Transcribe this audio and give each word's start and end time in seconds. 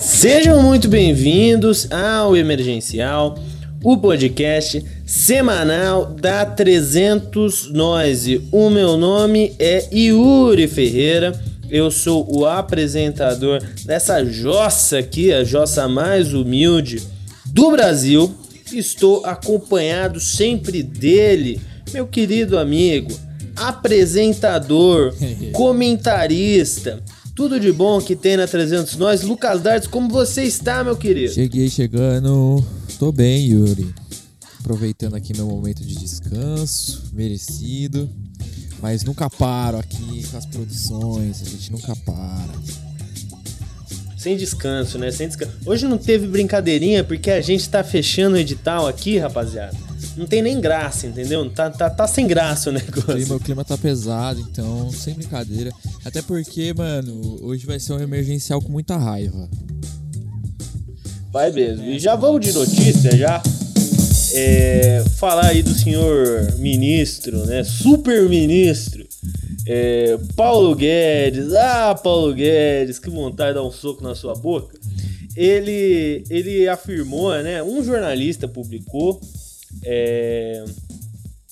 Sejam 0.00 0.62
muito 0.62 0.86
bem-vindos 0.86 1.90
ao 1.90 2.36
Emergencial, 2.36 3.38
o 3.82 3.96
podcast 3.96 4.84
semanal 5.06 6.06
da 6.06 6.44
300 6.44 7.72
Noise. 7.72 8.46
O 8.52 8.68
meu 8.68 8.98
nome 8.98 9.54
é 9.58 9.88
Yuri 9.92 10.68
Ferreira. 10.68 11.32
Eu 11.70 11.90
sou 11.90 12.26
o 12.30 12.44
apresentador 12.44 13.62
dessa 13.86 14.22
jossa 14.24 14.98
aqui, 14.98 15.32
a 15.32 15.44
jossa 15.44 15.88
mais 15.88 16.34
humilde 16.34 17.02
do 17.46 17.70
Brasil. 17.70 18.34
Estou 18.70 19.24
acompanhado 19.24 20.20
sempre 20.20 20.82
dele, 20.82 21.58
meu 21.92 22.06
querido 22.06 22.58
amigo, 22.58 23.18
apresentador, 23.56 25.14
comentarista, 25.52 27.02
tudo 27.34 27.58
de 27.58 27.72
bom 27.72 28.00
que 28.00 28.14
tem 28.14 28.36
na 28.36 28.46
300 28.46 28.96
Nós. 28.96 29.22
Lucas 29.22 29.60
Dardes, 29.60 29.88
como 29.88 30.08
você 30.08 30.42
está, 30.42 30.84
meu 30.84 30.96
querido? 30.96 31.32
Cheguei 31.32 31.68
chegando. 31.68 32.64
Tô 32.98 33.10
bem, 33.10 33.46
Yuri. 33.46 33.94
Aproveitando 34.60 35.14
aqui 35.14 35.34
meu 35.36 35.46
momento 35.46 35.82
de 35.82 35.96
descanso, 35.96 37.10
merecido. 37.12 38.08
Mas 38.80 39.04
nunca 39.04 39.30
paro 39.30 39.78
aqui 39.78 40.24
com 40.28 40.36
as 40.36 40.46
produções, 40.46 41.40
a 41.40 41.44
gente 41.44 41.70
nunca 41.70 41.94
para. 41.96 42.52
Sem 44.16 44.36
descanso, 44.36 44.98
né? 44.98 45.10
Sem 45.10 45.26
descanso. 45.26 45.52
Hoje 45.66 45.86
não 45.86 45.98
teve 45.98 46.26
brincadeirinha 46.26 47.02
porque 47.02 47.30
a 47.30 47.40
gente 47.40 47.68
tá 47.68 47.82
fechando 47.82 48.36
o 48.36 48.38
edital 48.38 48.86
aqui, 48.86 49.18
rapaziada. 49.18 49.76
Não 50.16 50.26
tem 50.26 50.42
nem 50.42 50.60
graça, 50.60 51.06
entendeu? 51.06 51.48
Tá, 51.50 51.70
tá, 51.70 51.88
tá 51.88 52.06
sem 52.06 52.26
graça 52.26 52.70
o 52.70 52.72
negócio. 52.72 53.12
O 53.12 53.16
clima, 53.16 53.34
o 53.36 53.40
clima 53.40 53.64
tá 53.64 53.78
pesado, 53.78 54.40
então, 54.40 54.90
sem 54.90 55.14
brincadeira. 55.14 55.72
Até 56.04 56.20
porque, 56.20 56.74
mano, 56.74 57.38
hoje 57.42 57.64
vai 57.64 57.80
ser 57.80 57.94
um 57.94 58.00
emergencial 58.00 58.60
com 58.60 58.70
muita 58.70 58.96
raiva. 58.96 59.48
Vai 61.32 61.50
mesmo. 61.50 61.84
E 61.84 61.98
já 61.98 62.14
vamos 62.14 62.44
de 62.44 62.52
notícia 62.52 63.16
já. 63.16 63.42
É, 64.34 65.04
falar 65.16 65.46
aí 65.46 65.62
do 65.62 65.74
senhor 65.74 66.52
ministro, 66.58 67.44
né? 67.46 67.64
Super 67.64 68.28
ministro. 68.28 69.06
É, 69.66 70.18
Paulo 70.36 70.74
Guedes. 70.74 71.54
Ah, 71.54 71.94
Paulo 71.94 72.34
Guedes, 72.34 72.98
que 72.98 73.08
vontade 73.08 73.50
de 73.50 73.54
dar 73.54 73.66
um 73.66 73.72
soco 73.72 74.02
na 74.02 74.14
sua 74.14 74.34
boca. 74.34 74.78
Ele, 75.34 76.24
ele 76.28 76.68
afirmou, 76.68 77.30
né? 77.42 77.62
Um 77.62 77.82
jornalista 77.82 78.46
publicou, 78.46 79.18
é, 79.84 80.64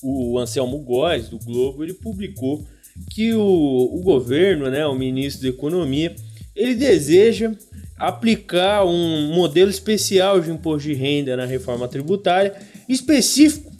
o 0.01 0.37
Anselmo 0.39 0.79
Góes, 0.79 1.29
do 1.29 1.37
Globo, 1.39 1.83
ele 1.83 1.93
publicou 1.93 2.65
que 3.09 3.33
o, 3.33 3.41
o 3.41 4.01
governo, 4.01 4.69
né, 4.69 4.85
o 4.85 4.95
ministro 4.95 5.43
da 5.43 5.49
Economia, 5.49 6.15
ele 6.55 6.75
deseja 6.75 7.51
aplicar 7.97 8.83
um 8.83 9.33
modelo 9.33 9.69
especial 9.69 10.41
de 10.41 10.49
imposto 10.49 10.87
de 10.87 10.93
renda 10.93 11.37
na 11.37 11.45
reforma 11.45 11.87
tributária, 11.87 12.55
específico 12.89 13.71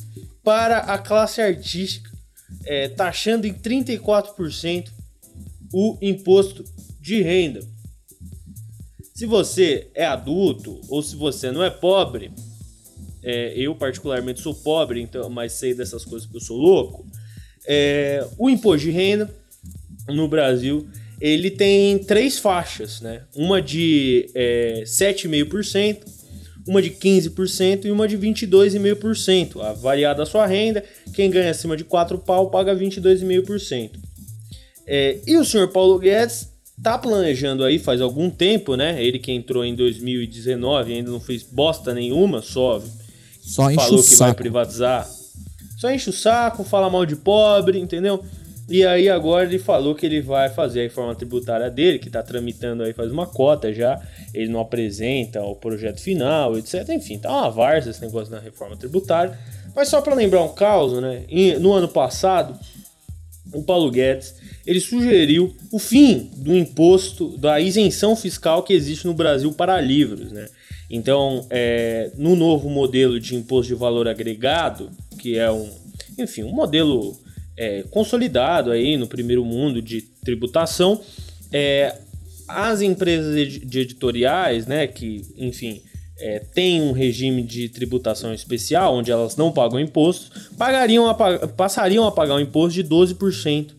para 0.44 0.78
a 0.80 0.98
classe 0.98 1.42
artística, 1.42 2.10
é, 2.66 2.88
taxando 2.90 3.48
em 3.48 3.54
34% 3.54 4.90
o 5.74 5.98
imposto 6.02 6.64
de 7.00 7.22
renda. 7.22 7.62
Se 9.16 9.26
você 9.26 9.90
é 9.94 10.06
adulto 10.06 10.80
ou 10.88 11.02
se 11.02 11.16
você 11.16 11.52
não 11.52 11.64
é 11.64 11.70
pobre, 11.70 12.32
é, 13.24 13.54
eu 13.56 13.76
particularmente 13.76 14.42
sou 14.42 14.54
pobre, 14.54 15.02
então, 15.02 15.30
mas 15.30 15.54
sei 15.54 15.74
dessas 15.74 16.04
coisas 16.04 16.26
porque 16.26 16.38
eu 16.38 16.48
sou 16.48 16.58
louco. 16.58 17.06
É, 17.66 18.26
o 18.38 18.50
imposto 18.50 18.86
de 18.86 18.92
renda 18.92 19.30
no 20.08 20.28
Brasil 20.28 20.88
ele 21.22 21.52
tem 21.52 22.00
três 22.00 22.40
faixas, 22.40 23.00
né? 23.00 23.22
Uma 23.36 23.62
de 23.62 24.28
é, 24.34 24.82
7,5%, 24.84 26.00
uma 26.68 26.82
de 26.82 26.90
15% 26.90 27.86
e 27.86 27.92
uma 27.92 28.08
de 28.08 28.18
22,5%. 28.18 29.62
A 29.62 29.72
variada 29.74 30.24
a 30.24 30.26
sua 30.26 30.48
renda, 30.48 30.84
quem 31.14 31.30
ganha 31.30 31.52
acima 31.52 31.78
de 31.78 31.84
4 31.84 32.18
pau 32.18 32.50
paga 32.50 32.76
22,5%. 32.76 33.92
É, 34.88 35.20
e 35.28 35.38
o 35.38 35.46
senhor 35.46 35.68
Paulo 35.68 36.00
Guedes 36.00 36.50
tá 36.82 36.98
planejando 36.98 37.64
aí 37.64 37.78
faz 37.78 38.02
algum 38.02 38.28
tempo, 38.32 38.76
né? 38.76 39.04
Ele 39.04 39.20
que 39.20 39.32
entrou 39.32 39.64
em 39.64 39.76
2019 39.76 40.94
ainda 40.94 41.12
não 41.12 41.20
fez 41.20 41.44
bosta 41.44 41.94
nenhuma, 41.94 42.42
só, 42.42 42.82
Só 43.42 43.70
enche 43.70 43.84
falou 43.84 44.00
o 44.00 44.04
que 44.04 44.10
saco. 44.10 44.24
vai 44.24 44.34
privatizar. 44.34 45.10
Só 45.78 45.92
enche 45.92 46.10
o 46.10 46.14
saco, 46.14 46.64
fala 46.64 46.90
mal 46.90 47.06
de 47.06 47.16
pobre, 47.16 47.80
entendeu? 47.80 48.24
E 48.70 48.86
aí 48.86 49.10
agora 49.10 49.44
ele 49.46 49.60
falou 49.60 49.94
que 49.94 50.06
ele 50.06 50.22
vai 50.22 50.50
fazer 50.50 50.80
a 50.80 50.84
reforma 50.84 51.14
tributária 51.14 51.70
dele, 51.70 52.00
que 52.00 52.10
tá 52.10 52.24
tramitando 52.24 52.84
aí 52.84 52.94
faz 52.94 53.12
uma 53.12 53.26
cota 53.26 53.74
já. 53.74 54.02
Ele 54.34 54.50
não 54.50 54.62
apresenta 54.62 55.42
o 55.42 55.56
projeto 55.56 56.00
final, 56.00 56.58
etc. 56.58 56.88
Enfim, 56.90 57.18
tá 57.18 57.30
uma 57.30 57.50
várzea 57.50 57.92
esse 57.92 58.02
negócio 58.02 58.32
da 58.32 58.40
reforma 58.40 58.78
tributária. 58.78 59.38
Mas 59.76 59.90
só 59.90 60.00
para 60.02 60.16
lembrar 60.16 60.44
um 60.44 60.54
caso, 60.54 61.02
né? 61.02 61.26
No 61.60 61.74
ano 61.74 61.90
passado, 61.90 62.58
o 63.54 63.64
Paulo 63.64 63.92
Guedes 63.92 64.36
ele 64.66 64.80
sugeriu 64.80 65.54
o 65.72 65.80
fim 65.80 66.30
do 66.38 66.56
imposto 66.56 67.38
da 67.38 67.60
isenção 67.60 68.16
fiscal 68.16 68.64
que 68.64 68.74
existe 68.74 69.08
no 69.08 69.14
Brasil 69.14 69.52
para 69.52 69.82
livros, 69.82 70.32
né? 70.32 70.48
Então, 70.94 71.48
é, 71.50 72.12
no 72.18 72.36
novo 72.36 72.70
modelo 72.70 73.18
de 73.18 73.34
imposto 73.36 73.74
de 73.74 73.80
valor 73.80 74.08
agregado, 74.10 74.90
que 75.18 75.38
é 75.38 75.50
um, 75.50 75.70
enfim, 76.20 76.44
um 76.44 76.52
modelo 76.52 77.18
é, 77.56 77.84
consolidado 77.90 78.72
aí 78.72 78.98
no 78.98 79.08
primeiro 79.08 79.46
mundo 79.46 79.82
de 79.82 80.02
tributação, 80.02 81.00
é, 81.52 81.96
as 82.46 82.82
empresas 82.82 83.34
de 83.48 83.80
editoriais, 83.80 84.68
né, 84.68 84.86
que, 84.86 85.22
enfim, 85.38 85.82
é, 86.20 86.40
têm 86.54 86.82
um 86.82 86.92
regime 86.92 87.42
de 87.42 87.70
tributação 87.70 88.34
especial, 88.34 88.94
onde 88.96 89.10
elas 89.12 89.38
não 89.38 89.50
pagam 89.52 89.80
imposto, 89.80 90.30
pagariam 90.58 91.08
a 91.08 91.14
pa- 91.14 91.48
passariam 91.48 92.06
a 92.06 92.12
pagar 92.12 92.36
um 92.36 92.40
imposto 92.42 92.74
de 92.74 92.84
12% 92.84 93.70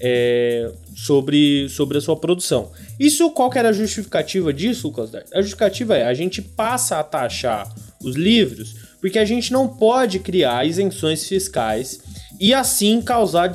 é, 0.00 0.70
sobre, 0.94 1.68
sobre 1.68 1.98
a 1.98 2.00
sua 2.00 2.16
produção. 2.16 2.70
Isso, 2.98 3.30
qual 3.30 3.50
que 3.50 3.58
era 3.58 3.70
a 3.70 3.72
justificativa 3.72 4.52
disso, 4.52 4.88
Lucas? 4.88 5.10
A 5.32 5.40
justificativa 5.40 5.96
é, 5.96 6.06
a 6.06 6.14
gente 6.14 6.42
passa 6.42 6.98
a 6.98 7.04
taxar 7.04 7.72
os 8.02 8.16
livros 8.16 8.86
porque 9.00 9.18
a 9.18 9.24
gente 9.24 9.52
não 9.52 9.68
pode 9.68 10.18
criar 10.18 10.66
isenções 10.66 11.26
fiscais 11.26 12.00
e 12.40 12.52
assim 12.52 13.00
causar 13.00 13.52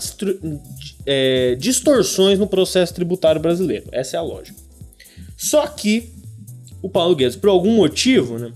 é, 1.05 1.55
distorções 1.55 2.39
no 2.39 2.47
processo 2.47 2.93
tributário 2.93 3.41
brasileiro. 3.41 3.87
Essa 3.91 4.17
é 4.17 4.19
a 4.19 4.23
lógica. 4.23 4.59
Só 5.37 5.65
que 5.67 6.13
o 6.81 6.89
Paulo 6.89 7.15
Guedes, 7.15 7.35
por 7.35 7.49
algum 7.49 7.75
motivo, 7.75 8.37
né, 8.37 8.51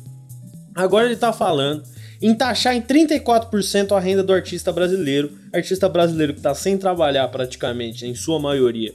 agora 0.74 1.06
ele 1.06 1.16
tá 1.16 1.34
falando 1.34 1.84
em 2.22 2.34
taxar 2.34 2.76
em 2.76 2.82
34% 2.82 3.92
a 3.92 4.00
renda 4.00 4.24
do 4.24 4.34
artista 4.34 4.72
brasileiro, 4.72 5.32
artista 5.54 5.90
brasileiro 5.90 6.34
que 6.34 6.40
está 6.40 6.54
sem 6.54 6.78
trabalhar 6.78 7.28
praticamente, 7.28 8.06
em 8.06 8.16
sua 8.16 8.40
maioria, 8.40 8.94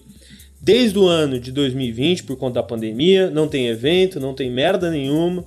desde 0.60 0.98
o 0.98 1.06
ano 1.06 1.40
de 1.40 1.50
2020 1.52 2.24
por 2.24 2.36
conta 2.36 2.54
da 2.54 2.62
pandemia, 2.62 3.30
não 3.30 3.48
tem 3.48 3.68
evento, 3.68 4.20
não 4.20 4.34
tem 4.34 4.50
merda 4.50 4.90
nenhuma. 4.90 5.44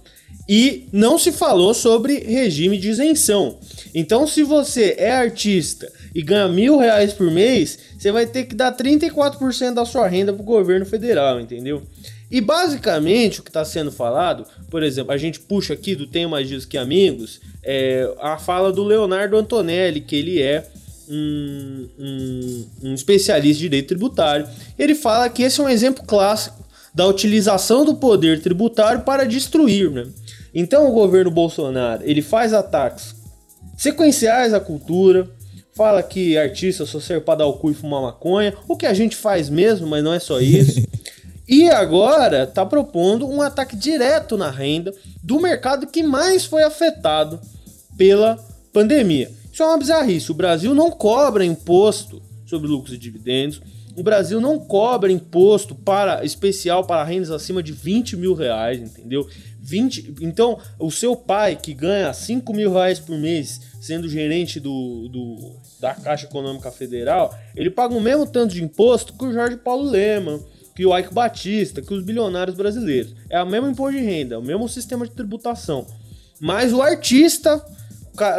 E 0.49 0.89
não 0.91 1.17
se 1.17 1.31
falou 1.31 1.73
sobre 1.73 2.19
regime 2.19 2.77
de 2.77 2.89
isenção. 2.89 3.59
Então, 3.93 4.27
se 4.27 4.43
você 4.43 4.95
é 4.97 5.11
artista 5.11 5.89
e 6.13 6.21
ganha 6.21 6.49
mil 6.49 6.77
reais 6.77 7.13
por 7.13 7.31
mês, 7.31 7.79
você 7.97 8.11
vai 8.11 8.25
ter 8.25 8.45
que 8.45 8.55
dar 8.55 8.75
34% 8.75 9.73
da 9.73 9.85
sua 9.85 10.07
renda 10.07 10.33
pro 10.33 10.43
governo 10.43 10.85
federal, 10.85 11.39
entendeu? 11.39 11.83
E 12.33 12.41
basicamente 12.41 13.39
o 13.39 13.43
que 13.43 13.51
está 13.51 13.63
sendo 13.63 13.91
falado, 13.91 14.43
por 14.71 14.81
exemplo, 14.81 15.11
a 15.11 15.17
gente 15.17 15.39
puxa 15.39 15.75
aqui 15.75 15.93
do 15.93 16.07
Tenho 16.07 16.27
Mais 16.27 16.47
Dias 16.47 16.65
Que 16.65 16.79
Amigos, 16.79 17.39
é, 17.63 18.11
a 18.19 18.39
fala 18.39 18.71
do 18.71 18.83
Leonardo 18.83 19.37
Antonelli, 19.37 20.01
que 20.01 20.15
ele 20.15 20.41
é 20.41 20.67
um, 21.07 21.87
um, 21.99 22.65
um 22.85 22.93
especialista 22.95 23.53
de 23.53 23.59
direito 23.59 23.89
tributário. 23.89 24.47
Ele 24.79 24.95
fala 24.95 25.29
que 25.29 25.43
esse 25.43 25.61
é 25.61 25.63
um 25.63 25.69
exemplo 25.69 26.03
clássico 26.07 26.65
da 26.91 27.05
utilização 27.05 27.85
do 27.85 27.93
poder 27.93 28.41
tributário 28.41 29.01
para 29.01 29.25
destruir, 29.25 29.91
né? 29.91 30.07
Então 30.55 30.89
o 30.89 30.91
governo 30.91 31.29
Bolsonaro 31.29 32.01
ele 32.03 32.23
faz 32.23 32.51
ataques 32.51 33.15
sequenciais 33.77 34.55
à 34.55 34.59
cultura, 34.59 35.29
fala 35.75 36.01
que 36.01 36.35
artista 36.35 36.83
só 36.83 36.99
serve 36.99 37.25
para 37.25 37.39
dar 37.39 37.45
o 37.45 37.53
cu 37.53 37.69
e 37.69 37.75
fumar 37.75 38.01
maconha, 38.01 38.55
o 38.67 38.75
que 38.75 38.87
a 38.87 38.93
gente 38.93 39.15
faz 39.15 39.51
mesmo, 39.51 39.85
mas 39.85 40.03
não 40.03 40.15
é 40.15 40.19
só 40.19 40.41
isso. 40.41 40.81
E 41.47 41.69
agora 41.69 42.47
tá 42.47 42.65
propondo 42.65 43.27
um 43.27 43.41
ataque 43.41 43.75
direto 43.75 44.37
na 44.37 44.49
renda 44.49 44.93
do 45.21 45.39
mercado 45.39 45.87
que 45.87 46.01
mais 46.01 46.45
foi 46.45 46.63
afetado 46.63 47.39
pela 47.97 48.37
pandemia. 48.71 49.29
Isso 49.51 49.61
é 49.61 49.65
uma 49.65 49.77
bizarrice. 49.77 50.31
O 50.31 50.35
Brasil 50.35 50.73
não 50.73 50.89
cobra 50.89 51.45
imposto 51.45 52.21
sobre 52.45 52.67
lucros 52.67 52.95
e 52.95 52.97
dividendos. 52.97 53.61
O 53.95 54.01
Brasil 54.01 54.41
não 54.41 54.57
cobra 54.57 55.11
imposto 55.11 55.75
para 55.75 56.25
especial 56.25 56.83
para 56.83 57.03
rendas 57.03 57.29
acima 57.29 57.61
de 57.61 57.71
20 57.71 58.17
mil 58.17 58.33
reais, 58.33 58.79
entendeu? 58.79 59.27
20, 59.61 60.15
então, 60.21 60.59
o 60.79 60.91
seu 60.91 61.15
pai 61.15 61.55
que 61.55 61.73
ganha 61.73 62.11
5 62.11 62.53
mil 62.53 62.73
reais 62.73 62.99
por 62.99 63.17
mês 63.17 63.61
sendo 63.79 64.09
gerente 64.09 64.59
do, 64.59 65.07
do, 65.09 65.55
da 65.79 65.93
Caixa 65.93 66.25
Econômica 66.25 66.71
Federal, 66.71 67.37
ele 67.55 67.69
paga 67.69 67.93
o 67.93 68.01
mesmo 68.01 68.25
tanto 68.25 68.53
de 68.53 68.63
imposto 68.63 69.13
que 69.13 69.23
o 69.23 69.31
Jorge 69.31 69.57
Paulo 69.57 69.89
Leman, 69.89 70.39
que 70.75 70.85
o 70.85 70.97
Ike 70.97 71.13
Batista, 71.13 71.81
que 71.81 71.93
os 71.93 72.03
bilionários 72.03 72.55
brasileiros. 72.55 73.13
É 73.29 73.41
o 73.41 73.47
mesmo 73.47 73.69
imposto 73.69 73.97
de 73.97 74.03
renda, 74.03 74.39
o 74.39 74.43
mesmo 74.43 74.67
sistema 74.67 75.05
de 75.05 75.13
tributação. 75.13 75.85
Mas 76.39 76.73
o 76.73 76.81
artista, 76.81 77.63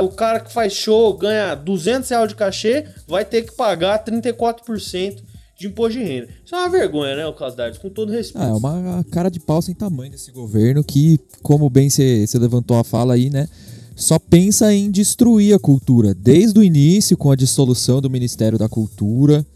o 0.02 0.08
cara 0.08 0.40
que 0.40 0.52
faz 0.52 0.72
show, 0.72 1.16
ganha 1.16 1.54
200 1.54 2.08
reais 2.10 2.28
de 2.28 2.34
cachê, 2.34 2.86
vai 3.06 3.24
ter 3.24 3.42
que 3.42 3.52
pagar 3.52 4.04
34% 4.04 5.22
de 5.58 5.68
imposto 5.68 5.98
de 5.98 6.04
renda. 6.04 6.28
Isso 6.44 6.54
é 6.54 6.58
uma 6.58 6.68
vergonha, 6.68 7.16
né, 7.16 7.26
o 7.26 7.50
Dardes? 7.50 7.78
Com 7.78 7.88
todo 7.88 8.10
respeito. 8.10 8.44
Ah, 8.44 8.48
é 8.48 8.52
uma 8.52 9.04
cara 9.10 9.30
de 9.30 9.38
pau 9.38 9.62
sem 9.62 9.74
tamanho 9.74 10.10
desse 10.10 10.32
governo 10.32 10.82
que, 10.82 11.18
como 11.42 11.70
bem 11.70 11.88
você 11.88 12.26
levantou 12.34 12.76
a 12.76 12.84
fala 12.84 13.14
aí, 13.14 13.30
né? 13.30 13.48
Só 13.96 14.18
pensa 14.18 14.74
em 14.74 14.90
destruir 14.90 15.54
a 15.54 15.58
cultura. 15.58 16.12
Desde 16.12 16.58
o 16.58 16.64
início, 16.64 17.16
com 17.16 17.30
a 17.30 17.36
dissolução 17.36 18.00
do 18.00 18.10
Ministério 18.10 18.58
da 18.58 18.68
Cultura, 18.68 19.46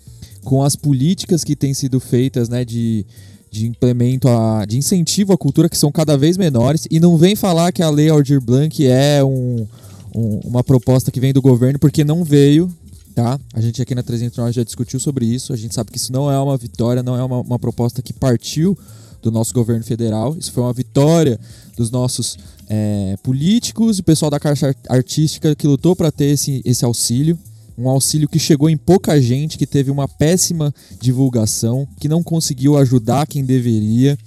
com 0.49 0.63
as 0.63 0.75
políticas 0.75 1.45
que 1.45 1.55
têm 1.55 1.75
sido 1.75 2.01
feitas, 2.01 2.49
né, 2.49 2.65
de, 2.65 3.05
de 3.51 3.67
implemento, 3.67 4.27
a, 4.29 4.65
de 4.65 4.79
incentivo 4.79 5.35
à 5.35 5.37
cultura, 5.37 5.69
que 5.69 5.77
são 5.77 5.93
cada 5.93 6.17
vez 6.17 6.39
menores. 6.39 6.87
E 6.91 6.99
não 6.99 7.19
vem 7.19 7.37
falar 7.37 7.71
que 7.71 7.83
a 7.83 7.91
Lei 7.91 8.09
Aldir 8.09 8.41
Blanc 8.41 8.87
é 8.87 9.23
um, 9.23 9.67
um, 10.15 10.41
uma 10.47 10.65
proposta 10.65 11.11
que 11.11 11.21
vem 11.21 11.35
do 11.35 11.43
governo, 11.43 11.79
porque 11.79 12.03
não 12.03 12.25
veio 12.25 12.75
tá? 13.15 13.39
A 13.53 13.61
gente 13.61 13.83
aqui 13.83 13.95
na 13.95 14.03
309 14.03 14.53
já 14.53 14.63
discutiu 14.63 14.99
sobre 14.99 15.27
isso. 15.27 15.53
A 15.53 15.57
gente 15.57 15.75
sabe 15.75 15.91
que 15.91 15.99
isso 15.99 16.11
não 16.11 16.31
é 16.31 16.39
uma 16.39 16.57
vitória, 16.57 17.03
não 17.03 17.15
é 17.15 17.23
uma, 17.23 17.41
uma 17.41 17.59
proposta 17.59 18.01
que 18.01 18.15
partiu 18.15 18.79
do 19.21 19.31
nosso 19.31 19.53
governo 19.53 19.85
federal. 19.85 20.35
Isso 20.39 20.51
foi 20.51 20.63
uma 20.63 20.73
vitória 20.73 21.39
dos 21.77 21.91
nossos 21.91 22.39
é, 22.71 23.19
políticos 23.23 23.99
e 23.99 24.03
pessoal 24.03 24.31
da 24.31 24.41
caixa 24.41 24.75
artística 24.89 25.55
que 25.55 25.67
lutou 25.67 25.95
para 25.95 26.11
ter 26.11 26.27
esse, 26.27 26.63
esse 26.65 26.87
auxílio. 26.87 27.39
Um 27.79 27.89
auxílio 27.89 28.29
que 28.29 28.41
chegou 28.41 28.69
em 28.69 28.77
pouca 28.77 29.21
gente, 29.23 29.57
que 29.57 29.67
teve 29.67 29.89
uma 29.89 30.09
péssima 30.09 30.75
divulgação, 31.01 31.87
que 32.01 32.09
não 32.09 32.25
conseguiu 32.25 32.77
ajudar 32.77 33.27
quem 33.27 33.45
deveria. 33.45 34.19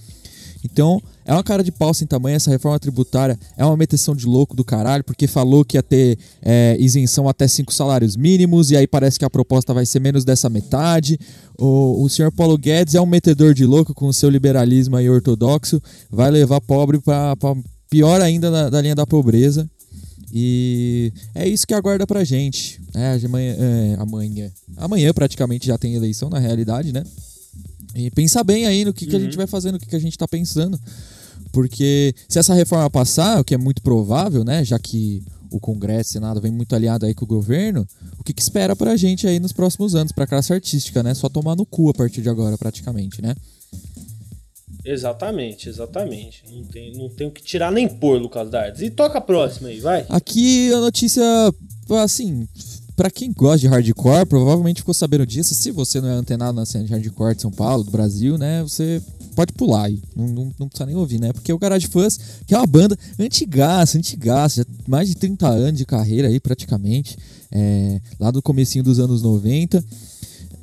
Então, 0.63 1.01
é 1.25 1.33
uma 1.33 1.43
cara 1.43 1.63
de 1.63 1.71
pau 1.71 1.93
sem 1.93 2.07
tamanho, 2.07 2.35
essa 2.35 2.49
reforma 2.49 2.79
tributária 2.79 3.37
é 3.57 3.65
uma 3.65 3.75
meteção 3.75 4.15
de 4.15 4.25
louco 4.25 4.55
do 4.55 4.63
caralho, 4.63 5.03
porque 5.03 5.27
falou 5.27 5.65
que 5.65 5.77
ia 5.77 5.83
ter 5.83 6.17
é, 6.41 6.75
isenção 6.79 7.27
até 7.27 7.47
cinco 7.47 7.73
salários 7.73 8.15
mínimos, 8.15 8.71
e 8.71 8.77
aí 8.77 8.87
parece 8.87 9.19
que 9.19 9.25
a 9.25 9.29
proposta 9.29 9.73
vai 9.73 9.85
ser 9.85 9.99
menos 9.99 10.23
dessa 10.23 10.49
metade. 10.49 11.19
O, 11.57 12.03
o 12.03 12.09
senhor 12.09 12.31
Paulo 12.31 12.57
Guedes 12.57 12.95
é 12.95 13.01
um 13.01 13.05
metedor 13.05 13.53
de 13.53 13.65
louco 13.65 13.93
com 13.93 14.07
o 14.07 14.13
seu 14.13 14.29
liberalismo 14.29 14.95
aí 14.95 15.09
ortodoxo, 15.09 15.81
vai 16.09 16.31
levar 16.31 16.61
pobre 16.61 16.99
para 16.99 17.35
pior 17.89 18.21
ainda 18.21 18.49
da, 18.49 18.69
da 18.69 18.81
linha 18.81 18.95
da 18.95 19.05
pobreza. 19.05 19.69
E 20.33 21.11
é 21.35 21.47
isso 21.47 21.67
que 21.67 21.73
aguarda 21.73 22.07
pra 22.07 22.23
gente. 22.23 22.81
É, 22.93 23.19
amanhã, 23.25 23.55
é, 23.57 23.95
amanhã. 23.99 24.51
Amanhã 24.77 25.13
praticamente 25.13 25.67
já 25.67 25.77
tem 25.77 25.93
eleição, 25.93 26.29
na 26.29 26.39
realidade, 26.39 26.93
né? 26.93 27.03
E 27.93 28.09
pensar 28.11 28.43
bem 28.43 28.65
aí 28.65 28.85
no 28.85 28.93
que, 28.93 29.05
uhum. 29.05 29.11
que 29.11 29.15
a 29.15 29.19
gente 29.19 29.31
uhum. 29.31 29.37
vai 29.37 29.47
fazer, 29.47 29.71
no 29.71 29.79
que, 29.79 29.85
que 29.85 29.95
a 29.95 29.99
gente 29.99 30.13
está 30.13 30.27
pensando. 30.27 30.79
Porque 31.51 32.15
se 32.29 32.39
essa 32.39 32.53
reforma 32.53 32.89
passar, 32.89 33.41
o 33.41 33.43
que 33.43 33.53
é 33.53 33.57
muito 33.57 33.81
provável, 33.81 34.43
né? 34.43 34.63
Já 34.63 34.79
que 34.79 35.21
o 35.51 35.59
Congresso 35.59 36.11
e 36.11 36.13
Senado 36.13 36.39
vem 36.39 36.51
muito 36.51 36.73
aliado 36.73 37.05
aí 37.05 37.13
com 37.13 37.25
o 37.25 37.27
governo, 37.27 37.85
o 38.17 38.23
que, 38.23 38.33
que 38.33 38.41
espera 38.41 38.73
pra 38.73 38.95
gente 38.95 39.27
aí 39.27 39.37
nos 39.37 39.51
próximos 39.51 39.95
anos, 39.95 40.13
pra 40.13 40.25
classe 40.25 40.53
artística, 40.53 41.03
né? 41.03 41.13
Só 41.13 41.27
tomar 41.27 41.57
no 41.57 41.65
cu 41.65 41.89
a 41.89 41.93
partir 41.93 42.21
de 42.21 42.29
agora, 42.29 42.57
praticamente, 42.57 43.21
né? 43.21 43.35
Exatamente, 44.83 45.69
exatamente. 45.69 46.43
Não 46.51 46.63
tem, 46.63 46.93
não 46.93 47.09
tem 47.09 47.27
o 47.27 47.31
que 47.31 47.41
tirar 47.41 47.71
nem 47.71 47.87
pôr, 47.87 48.19
Lucas 48.19 48.49
Dardes. 48.49 48.81
E 48.81 48.89
toca 48.89 49.17
a 49.19 49.21
próxima 49.21 49.69
aí, 49.69 49.79
vai. 49.79 50.05
Aqui 50.09 50.73
a 50.73 50.79
notícia, 50.79 51.23
assim, 52.01 52.47
para 52.95 53.09
quem 53.09 53.31
gosta 53.31 53.59
de 53.59 53.67
hardcore, 53.67 54.25
provavelmente 54.25 54.81
ficou 54.81 54.93
sabendo 54.93 55.25
disso. 55.25 55.53
Se 55.55 55.71
você 55.71 55.99
não 55.99 56.09
é 56.09 56.13
antenado 56.13 56.53
na 56.53 56.65
cena 56.65 56.83
de 56.83 56.91
hardcore 56.91 57.35
de 57.35 57.41
São 57.41 57.51
Paulo, 57.51 57.83
do 57.83 57.91
Brasil, 57.91 58.37
né? 58.37 58.61
Você 58.63 59.01
pode 59.35 59.53
pular 59.53 59.85
aí. 59.85 60.01
Não, 60.15 60.27
não, 60.27 60.53
não, 60.59 60.67
precisa 60.67 60.85
nem 60.85 60.95
ouvir, 60.95 61.19
né? 61.19 61.33
Porque 61.33 61.51
o 61.51 61.57
Garage 61.57 61.87
Fuzz, 61.87 62.19
que 62.45 62.53
é 62.53 62.57
uma 62.57 62.67
banda 62.67 62.97
antigaça, 63.19 63.97
antigaça, 63.97 64.65
mais 64.87 65.07
de 65.07 65.15
30 65.15 65.47
anos 65.47 65.77
de 65.77 65.85
carreira 65.85 66.27
aí, 66.27 66.39
praticamente. 66.39 67.17
É, 67.51 67.99
lá 68.19 68.29
do 68.29 68.41
comecinho 68.41 68.83
dos 68.83 68.99
anos 68.99 69.21
90. 69.21 69.83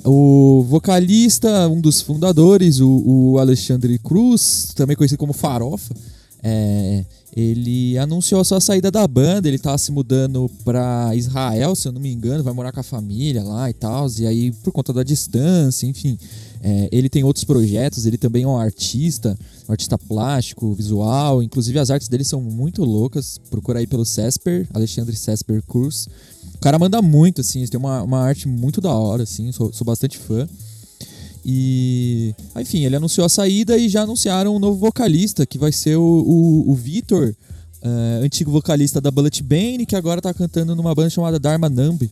O 0.05 0.65
vocalista, 0.69 1.69
um 1.69 1.81
dos 1.81 2.01
fundadores, 2.01 2.81
o, 2.81 3.03
o 3.05 3.39
Alexandre 3.39 3.99
Cruz, 3.99 4.73
também 4.75 4.97
conhecido 4.97 5.19
como 5.19 5.33
Farofa, 5.33 5.95
é, 6.43 7.05
ele 7.37 7.99
anunciou 7.99 8.41
a 8.41 8.45
sua 8.45 8.61
saída 8.61 8.91
da 8.91 9.07
banda, 9.07 9.49
ele 9.49 9.59
tava 9.59 9.77
se 9.79 9.93
mudando 9.93 10.51
para 10.65 11.15
Israel, 11.15 11.75
se 11.75 11.87
eu 11.87 11.93
não 11.93 12.01
me 12.01 12.13
engano, 12.13 12.43
vai 12.43 12.55
morar 12.55 12.73
com 12.73 12.81
a 12.81 12.85
família 12.85 13.43
lá 13.43 13.69
e 13.69 13.73
tal, 13.73 14.07
e 14.19 14.27
aí 14.27 14.53
por 14.53 14.73
conta 14.73 14.93
da 14.93 15.03
distância, 15.03 15.87
enfim. 15.87 16.19
É, 16.61 16.89
ele 16.91 17.09
tem 17.09 17.23
outros 17.23 17.45
projetos, 17.45 18.07
ele 18.07 18.19
também 18.19 18.43
é 18.43 18.47
um 18.47 18.57
artista, 18.57 19.39
um 19.69 19.73
artista 19.73 19.97
plástico, 19.97 20.75
visual, 20.75 21.43
inclusive 21.43 21.79
as 21.79 21.91
artes 21.91 22.09
dele 22.09 22.25
são 22.25 22.41
muito 22.41 22.85
loucas, 22.85 23.39
procura 23.51 23.79
aí 23.79 23.87
pelo 23.87 24.05
Cesper, 24.05 24.67
Alexandre 24.75 25.15
Cesper 25.15 25.63
Cruz. 25.63 26.09
O 26.59 26.61
cara 26.61 26.77
manda 26.77 27.01
muito, 27.01 27.41
assim, 27.41 27.65
tem 27.67 27.79
uma, 27.79 28.03
uma 28.03 28.19
arte 28.19 28.49
muito 28.49 28.81
da 28.81 28.93
hora, 28.93 29.23
assim, 29.23 29.53
sou, 29.53 29.73
sou 29.73 29.85
bastante 29.85 30.19
fã. 30.19 30.47
E, 31.45 32.35
enfim, 32.57 32.85
ele 32.85 32.97
anunciou 32.97 33.25
a 33.25 33.29
saída 33.29 33.79
e 33.79 33.89
já 33.89 34.03
anunciaram 34.03 34.57
um 34.57 34.59
novo 34.59 34.77
vocalista, 34.77 35.47
que 35.47 35.57
vai 35.57 35.71
ser 35.71 35.97
o, 35.97 36.03
o, 36.03 36.71
o 36.73 36.75
Vitor, 36.75 37.33
uh, 37.83 38.25
antigo 38.25 38.51
vocalista 38.51 39.01
da 39.01 39.11
Bullet 39.11 39.41
Bane, 39.43 39.87
que 39.87 39.95
agora 39.95 40.21
tá 40.21 40.35
cantando 40.35 40.75
numa 40.75 40.95
banda 40.95 41.11
chamada 41.11 41.39
Dharma 41.39 41.71
Nambi. 41.71 42.11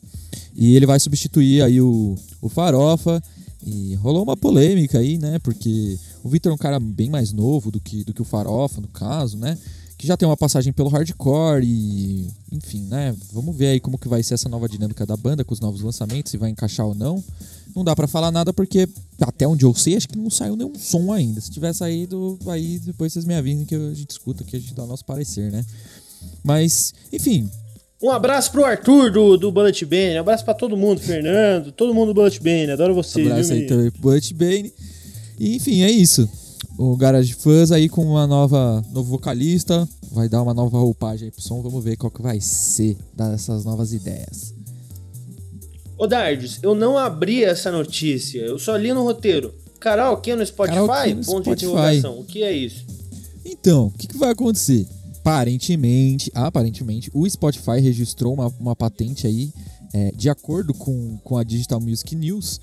E 0.54 0.76
ele 0.76 0.86
vai 0.86 1.00
substituir 1.00 1.62
aí 1.62 1.80
o, 1.80 2.14
o 2.40 2.48
Farofa. 2.48 3.22
E 3.68 3.96
rolou 3.96 4.22
uma 4.22 4.36
polêmica 4.36 5.00
aí, 5.00 5.18
né? 5.18 5.40
Porque 5.40 5.98
o 6.22 6.28
Vitor 6.28 6.52
é 6.52 6.54
um 6.54 6.58
cara 6.58 6.78
bem 6.78 7.10
mais 7.10 7.32
novo 7.32 7.72
do 7.72 7.80
que, 7.80 8.04
do 8.04 8.14
que 8.14 8.22
o 8.22 8.24
Farofa, 8.24 8.80
no 8.80 8.86
caso, 8.86 9.36
né? 9.36 9.58
Que 9.98 10.06
já 10.06 10.16
tem 10.16 10.28
uma 10.28 10.36
passagem 10.36 10.72
pelo 10.72 10.88
hardcore 10.88 11.64
e. 11.64 12.30
Enfim, 12.52 12.82
né? 12.82 13.14
Vamos 13.32 13.56
ver 13.56 13.68
aí 13.68 13.80
como 13.80 13.98
que 13.98 14.08
vai 14.08 14.22
ser 14.22 14.34
essa 14.34 14.48
nova 14.48 14.68
dinâmica 14.68 15.06
da 15.06 15.16
banda 15.16 15.44
com 15.44 15.54
os 15.54 15.60
novos 15.60 15.80
lançamentos, 15.80 16.30
se 16.30 16.36
vai 16.36 16.50
encaixar 16.50 16.86
ou 16.86 16.94
não. 16.94 17.22
Não 17.74 17.84
dá 17.84 17.94
para 17.94 18.06
falar 18.06 18.30
nada 18.30 18.52
porque, 18.52 18.88
até 19.20 19.46
onde 19.46 19.64
eu 19.64 19.74
sei, 19.74 19.96
acho 19.96 20.08
que 20.08 20.16
não 20.16 20.30
saiu 20.30 20.56
nenhum 20.56 20.74
som 20.74 21.12
ainda. 21.12 21.40
Se 21.40 21.50
tiver 21.50 21.72
saído, 21.74 22.38
aí 22.46 22.78
depois 22.78 23.12
vocês 23.12 23.26
me 23.26 23.34
avisem 23.34 23.66
que 23.66 23.74
a 23.74 23.92
gente 23.92 24.10
escuta, 24.10 24.44
que 24.44 24.56
a 24.56 24.58
gente 24.58 24.74
dá 24.74 24.84
o 24.84 24.86
nosso 24.86 25.04
parecer, 25.04 25.52
né? 25.52 25.64
Mas, 26.42 26.94
enfim. 27.12 27.50
Um 28.02 28.10
abraço 28.10 28.50
pro 28.52 28.64
Arthur 28.64 29.10
do, 29.10 29.36
do 29.36 29.52
Bullet 29.52 29.84
Bane, 29.84 30.16
um 30.16 30.20
abraço 30.20 30.44
para 30.44 30.54
todo 30.54 30.76
mundo, 30.76 31.00
Fernando, 31.00 31.72
todo 31.72 31.94
mundo 31.94 32.08
do 32.08 32.14
Bullet 32.14 32.40
Bane, 32.40 32.70
adoro 32.70 32.94
você. 32.94 33.22
Um 33.22 33.26
abraço 33.26 33.50
viu, 33.50 33.60
aí 33.60 33.66
também 33.66 33.90
pro 33.90 34.00
Bullet 34.00 34.34
Bane. 34.34 34.72
E, 35.38 35.56
enfim, 35.56 35.82
é 35.82 35.90
isso. 35.90 36.28
O 36.78 36.94
Garage 36.96 37.32
Fuzz 37.32 37.72
aí 37.72 37.88
com 37.88 38.04
uma 38.04 38.26
nova 38.26 38.84
novo 38.92 39.10
vocalista, 39.10 39.88
vai 40.12 40.28
dar 40.28 40.42
uma 40.42 40.52
nova 40.52 40.78
roupagem 40.78 41.26
aí 41.26 41.32
pro 41.32 41.40
som, 41.40 41.62
vamos 41.62 41.82
ver 41.82 41.96
qual 41.96 42.10
que 42.10 42.20
vai 42.20 42.38
ser 42.40 42.98
dessas 43.14 43.64
novas 43.64 43.94
ideias. 43.94 44.54
Ô 45.96 46.06
Dardes, 46.06 46.58
eu 46.62 46.74
não 46.74 46.98
abri 46.98 47.42
essa 47.42 47.72
notícia, 47.72 48.40
eu 48.40 48.58
só 48.58 48.76
li 48.76 48.92
no 48.92 49.02
roteiro. 49.02 49.54
Karaokê 49.80 50.36
no 50.36 50.44
Spotify? 50.44 50.86
Karaokê 50.86 51.14
no 51.14 51.24
Ponto 51.24 51.44
Spotify. 51.44 51.56
de 51.56 51.66
interrogação. 51.66 52.20
O 52.20 52.24
que 52.24 52.42
é 52.42 52.52
isso? 52.52 52.84
Então, 53.44 53.86
o 53.86 53.90
que, 53.92 54.06
que, 54.08 54.16
vai 54.18 54.30
acontecer? 54.30 54.86
Aparentemente, 55.20 56.30
aparentemente, 56.34 57.10
o 57.14 57.28
Spotify 57.28 57.80
registrou 57.80 58.34
uma, 58.34 58.52
uma 58.60 58.76
patente 58.76 59.26
aí, 59.26 59.50
é, 59.92 60.12
de 60.12 60.28
acordo 60.28 60.74
com, 60.74 61.18
com 61.18 61.36
a 61.36 61.44
Digital 61.44 61.80
Music 61.80 62.14
News, 62.14 62.60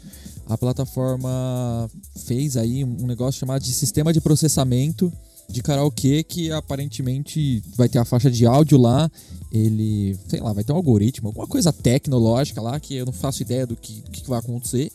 a 0.48 0.58
plataforma 0.58 1.89
fez 2.25 2.58
aí 2.58 2.84
um 2.84 3.08
negócio 3.08 3.39
chamado 3.39 3.62
de 3.62 3.74
sistema 3.74 4.12
de 4.12 4.20
processamento 4.20 5.12
de 5.50 5.62
karaokê 5.62 6.24
que 6.24 6.51
aparentemente 6.51 7.62
vai 7.75 7.89
ter 7.89 8.00
a 8.00 8.06
faixa 8.06 8.30
de 8.30 8.46
áudio 8.46 8.77
lá. 8.77 9.10
Ele, 9.51 10.18
sei 10.27 10.39
lá, 10.39 10.51
vai 10.51 10.63
ter 10.63 10.74
um 10.74 10.75
algoritmo, 10.75 11.27
alguma 11.27 11.48
coisa 11.48 11.72
tecnológica 11.72 12.62
lá 12.62 12.80
que 12.80 12.96
eu 12.96 13.06
não 13.06 13.13
faço 13.13 13.42
ideia 13.42 13.68
do 13.68 13.75
que, 13.75 14.01
que 14.12 14.27
vai 14.27 14.39
acontecer, 14.39 14.92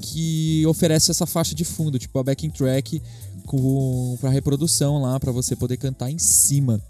que 0.00 0.64
oferece 0.66 1.10
essa 1.10 1.26
faixa 1.26 1.54
de 1.54 1.64
fundo, 1.64 1.98
tipo 1.98 2.18
a 2.18 2.22
backing 2.22 2.50
track 2.50 3.00
com 3.46 4.16
para 4.20 4.30
reprodução 4.30 5.00
lá 5.00 5.18
para 5.18 5.32
você 5.32 5.56
poder 5.56 5.76
cantar 5.76 6.10
em 6.10 6.18
cima. 6.18 6.80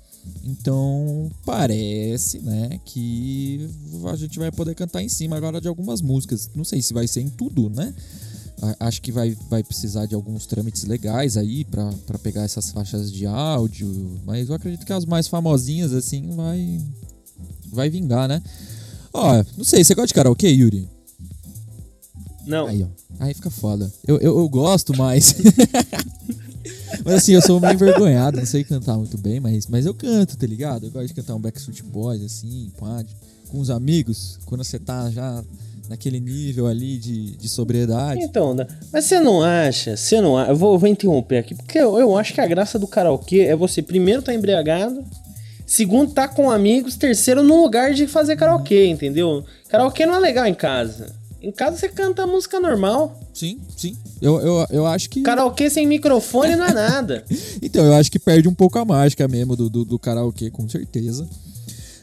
Então, 0.43 1.31
parece, 1.45 2.39
né, 2.41 2.79
que 2.85 3.69
a 4.05 4.17
gente 4.17 4.39
vai 4.39 4.53
poder 4.53 4.75
cantar 4.75 5.03
em 5.03 5.09
cima 5.09 5.37
agora 5.37 5.61
de 5.61 5.69
algumas 5.69 6.03
músicas. 6.03 6.51
Não 6.55 6.65
sei 6.65 6.83
se 6.83 6.93
vai 6.93 7.07
ser 7.07 7.23
em 7.23 7.31
tudo, 7.31 7.71
né? 7.71 7.95
acho 8.81 9.03
que 9.03 9.13
vai, 9.13 9.37
vai 9.51 9.63
precisar 9.63 10.07
de 10.07 10.15
alguns 10.15 10.47
trâmites 10.47 10.85
legais 10.85 11.37
aí 11.37 11.65
para 11.65 12.19
pegar 12.23 12.43
essas 12.43 12.71
faixas 12.71 13.13
de 13.13 13.27
áudio, 13.27 14.21
mas 14.25 14.49
eu 14.49 14.55
acredito 14.55 14.87
que 14.87 14.93
as 14.93 15.05
mais 15.05 15.29
famosinhas 15.29 15.93
assim 15.93 16.31
vai 16.35 16.81
vai 17.67 17.91
vingar, 17.91 18.29
né? 18.29 18.43
Ó, 19.13 19.45
não 19.57 19.65
sei, 19.65 19.85
você 19.85 19.95
gosta 19.95 20.09
de 20.09 20.15
karaokê, 20.15 20.49
Yuri? 20.49 20.89
Não. 22.47 22.67
Aí, 22.67 22.83
ó. 22.83 22.89
Aí 23.19 23.35
fica 23.35 23.51
foda. 23.51 23.93
Eu, 24.07 24.19
eu, 24.19 24.39
eu 24.39 24.49
gosto 24.49 24.97
mais. 24.97 25.35
mas 27.05 27.15
assim, 27.15 27.33
eu 27.33 27.43
sou 27.43 27.61
meio 27.61 27.75
envergonhado, 27.75 28.39
não 28.39 28.47
sei 28.47 28.65
cantar 28.65 28.97
muito 28.97 29.19
bem, 29.19 29.41
mas, 29.41 29.67
mas 29.67 29.87
eu 29.87 29.95
canto, 29.95 30.37
tá 30.37 30.47
ligado? 30.47 30.87
Eu 30.87 30.91
gosto 30.91 31.09
de 31.09 31.15
cantar 31.15 31.35
um 31.35 31.41
Backstreet 31.41 31.83
Boys, 31.83 32.23
assim, 32.23 32.73
pá, 32.79 33.05
com 33.49 33.61
os 33.61 33.71
amigos, 33.71 34.39
quando 34.47 34.65
você 34.65 34.79
tá 34.79 35.11
já 35.11 35.43
naquele 35.89 36.19
nível 36.19 36.67
ali 36.67 36.97
de, 36.99 37.37
de 37.37 37.49
sobriedade. 37.49 38.23
Então, 38.23 38.55
né? 38.55 38.67
mas 38.93 39.05
você 39.05 39.21
não 39.21 39.43
acha, 39.43 39.97
você 39.97 40.21
não 40.21 40.37
acha, 40.37 40.51
eu 40.51 40.57
vou, 40.57 40.79
vou 40.79 40.89
interromper 40.89 41.39
aqui, 41.39 41.55
porque 41.55 41.79
eu, 41.79 41.99
eu 41.99 42.17
acho 42.17 42.33
que 42.33 42.41
a 42.41 42.47
graça 42.47 42.79
do 42.79 42.87
karaokê 42.87 43.41
é 43.41 43.55
você 43.55 43.83
primeiro 43.83 44.23
tá 44.23 44.33
embriagado, 44.33 45.05
segundo 45.67 46.13
tá 46.13 46.27
com 46.27 46.51
amigos, 46.51 46.97
terceiro 46.97 47.43
num 47.43 47.61
lugar 47.61 47.93
de 47.93 48.07
fazer 48.07 48.37
karaokê, 48.37 48.87
entendeu? 48.87 49.45
Karaokê 49.69 50.07
não 50.07 50.15
é 50.15 50.19
legal 50.21 50.47
em 50.47 50.55
casa. 50.55 51.13
Em 51.45 51.53
casa 51.53 51.77
você 51.77 51.89
canta 51.91 52.27
música 52.27 52.59
normal. 52.59 53.21
Sim, 53.35 53.61
sim. 53.77 53.97
Eu, 54.23 54.41
eu, 54.41 54.67
eu 54.71 54.87
acho 54.87 55.11
que. 55.11 55.21
Karaokê 55.21 55.69
sem 55.69 55.87
microfone 55.87 56.57
não 56.57 56.65
é 56.65 56.73
nada. 56.73 57.25
então, 57.61 57.85
eu 57.85 57.93
acho 57.95 58.11
que 58.11 58.19
perde 58.19 58.49
um 58.49 58.55
pouco 58.55 58.79
a 58.79 58.85
mágica 58.85 59.29
mesmo 59.29 59.55
do, 59.55 59.69
do, 59.69 59.85
do 59.85 59.99
karaokê, 59.99 60.51
com 60.51 60.67
certeza. 60.67 61.29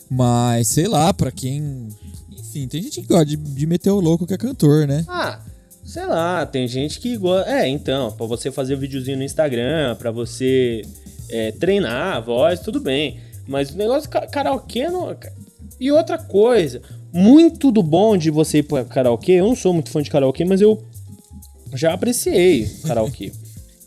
Mas, 0.07 0.67
sei 0.67 0.87
lá, 0.87 1.11
pra 1.11 1.31
quem. 1.31 1.89
Enfim, 2.31 2.67
tem 2.67 2.83
gente 2.83 3.01
que 3.01 3.07
gosta 3.07 3.25
de, 3.25 3.35
de 3.35 3.65
meter 3.65 3.89
o 3.89 3.99
louco 3.99 4.27
que 4.27 4.33
é 4.33 4.37
cantor, 4.37 4.85
né? 4.85 5.03
Ah, 5.07 5.39
sei 5.83 6.05
lá, 6.05 6.45
tem 6.45 6.67
gente 6.67 6.99
que 6.99 7.17
gosta. 7.17 7.49
É, 7.49 7.67
então, 7.67 8.11
pra 8.11 8.27
você 8.27 8.51
fazer 8.51 8.75
um 8.75 8.79
videozinho 8.79 9.17
no 9.17 9.23
Instagram, 9.23 9.95
pra 9.95 10.11
você 10.11 10.83
é, 11.29 11.51
treinar 11.53 12.17
a 12.17 12.19
voz, 12.19 12.59
tudo 12.59 12.79
bem. 12.79 13.19
Mas 13.47 13.71
o 13.71 13.77
negócio 13.77 14.07
de 14.07 14.27
karaokê 14.27 14.87
não. 14.87 15.15
E 15.79 15.91
outra 15.91 16.17
coisa, 16.17 16.81
muito 17.13 17.71
do 17.71 17.83
bom 17.83 18.15
de 18.15 18.29
você 18.29 18.59
ir 18.59 18.63
pra 18.63 18.85
karaokê, 18.85 19.33
eu 19.33 19.47
não 19.47 19.55
sou 19.55 19.73
muito 19.73 19.89
fã 19.89 20.01
de 20.01 20.09
karaokê, 20.09 20.45
mas 20.45 20.61
eu 20.61 20.81
já 21.73 21.93
apreciei 21.93 22.69
karaokê. 22.85 23.31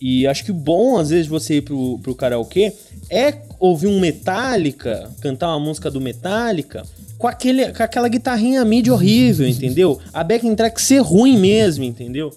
e 0.01 0.27
acho 0.27 0.45
que 0.45 0.51
o 0.51 0.55
bom, 0.55 0.99
às 0.99 1.11
vezes, 1.11 1.25
de 1.25 1.31
você 1.31 1.57
ir 1.57 1.63
pro, 1.63 1.99
pro 1.99 2.15
karaokê 2.15 2.73
é 3.11 3.35
ouvir 3.59 3.87
um 3.87 4.01
Metallica, 4.01 5.11
cantar 5.21 5.49
uma 5.49 5.61
música 5.61 5.91
do 5.91 6.01
Metallica, 6.01 6.83
com, 7.19 7.27
aquele, 7.27 7.73
com 7.73 7.83
aquela 7.83 8.09
guitarrinha 8.09 8.65
mid 8.65 8.89
horrível, 8.89 9.49
entendeu? 9.49 9.99
A 10.13 10.23
backing 10.23 10.55
track 10.55 10.81
ser 10.83 11.01
ruim 11.01 11.39
mesmo, 11.39 11.85
entendeu? 11.85 12.31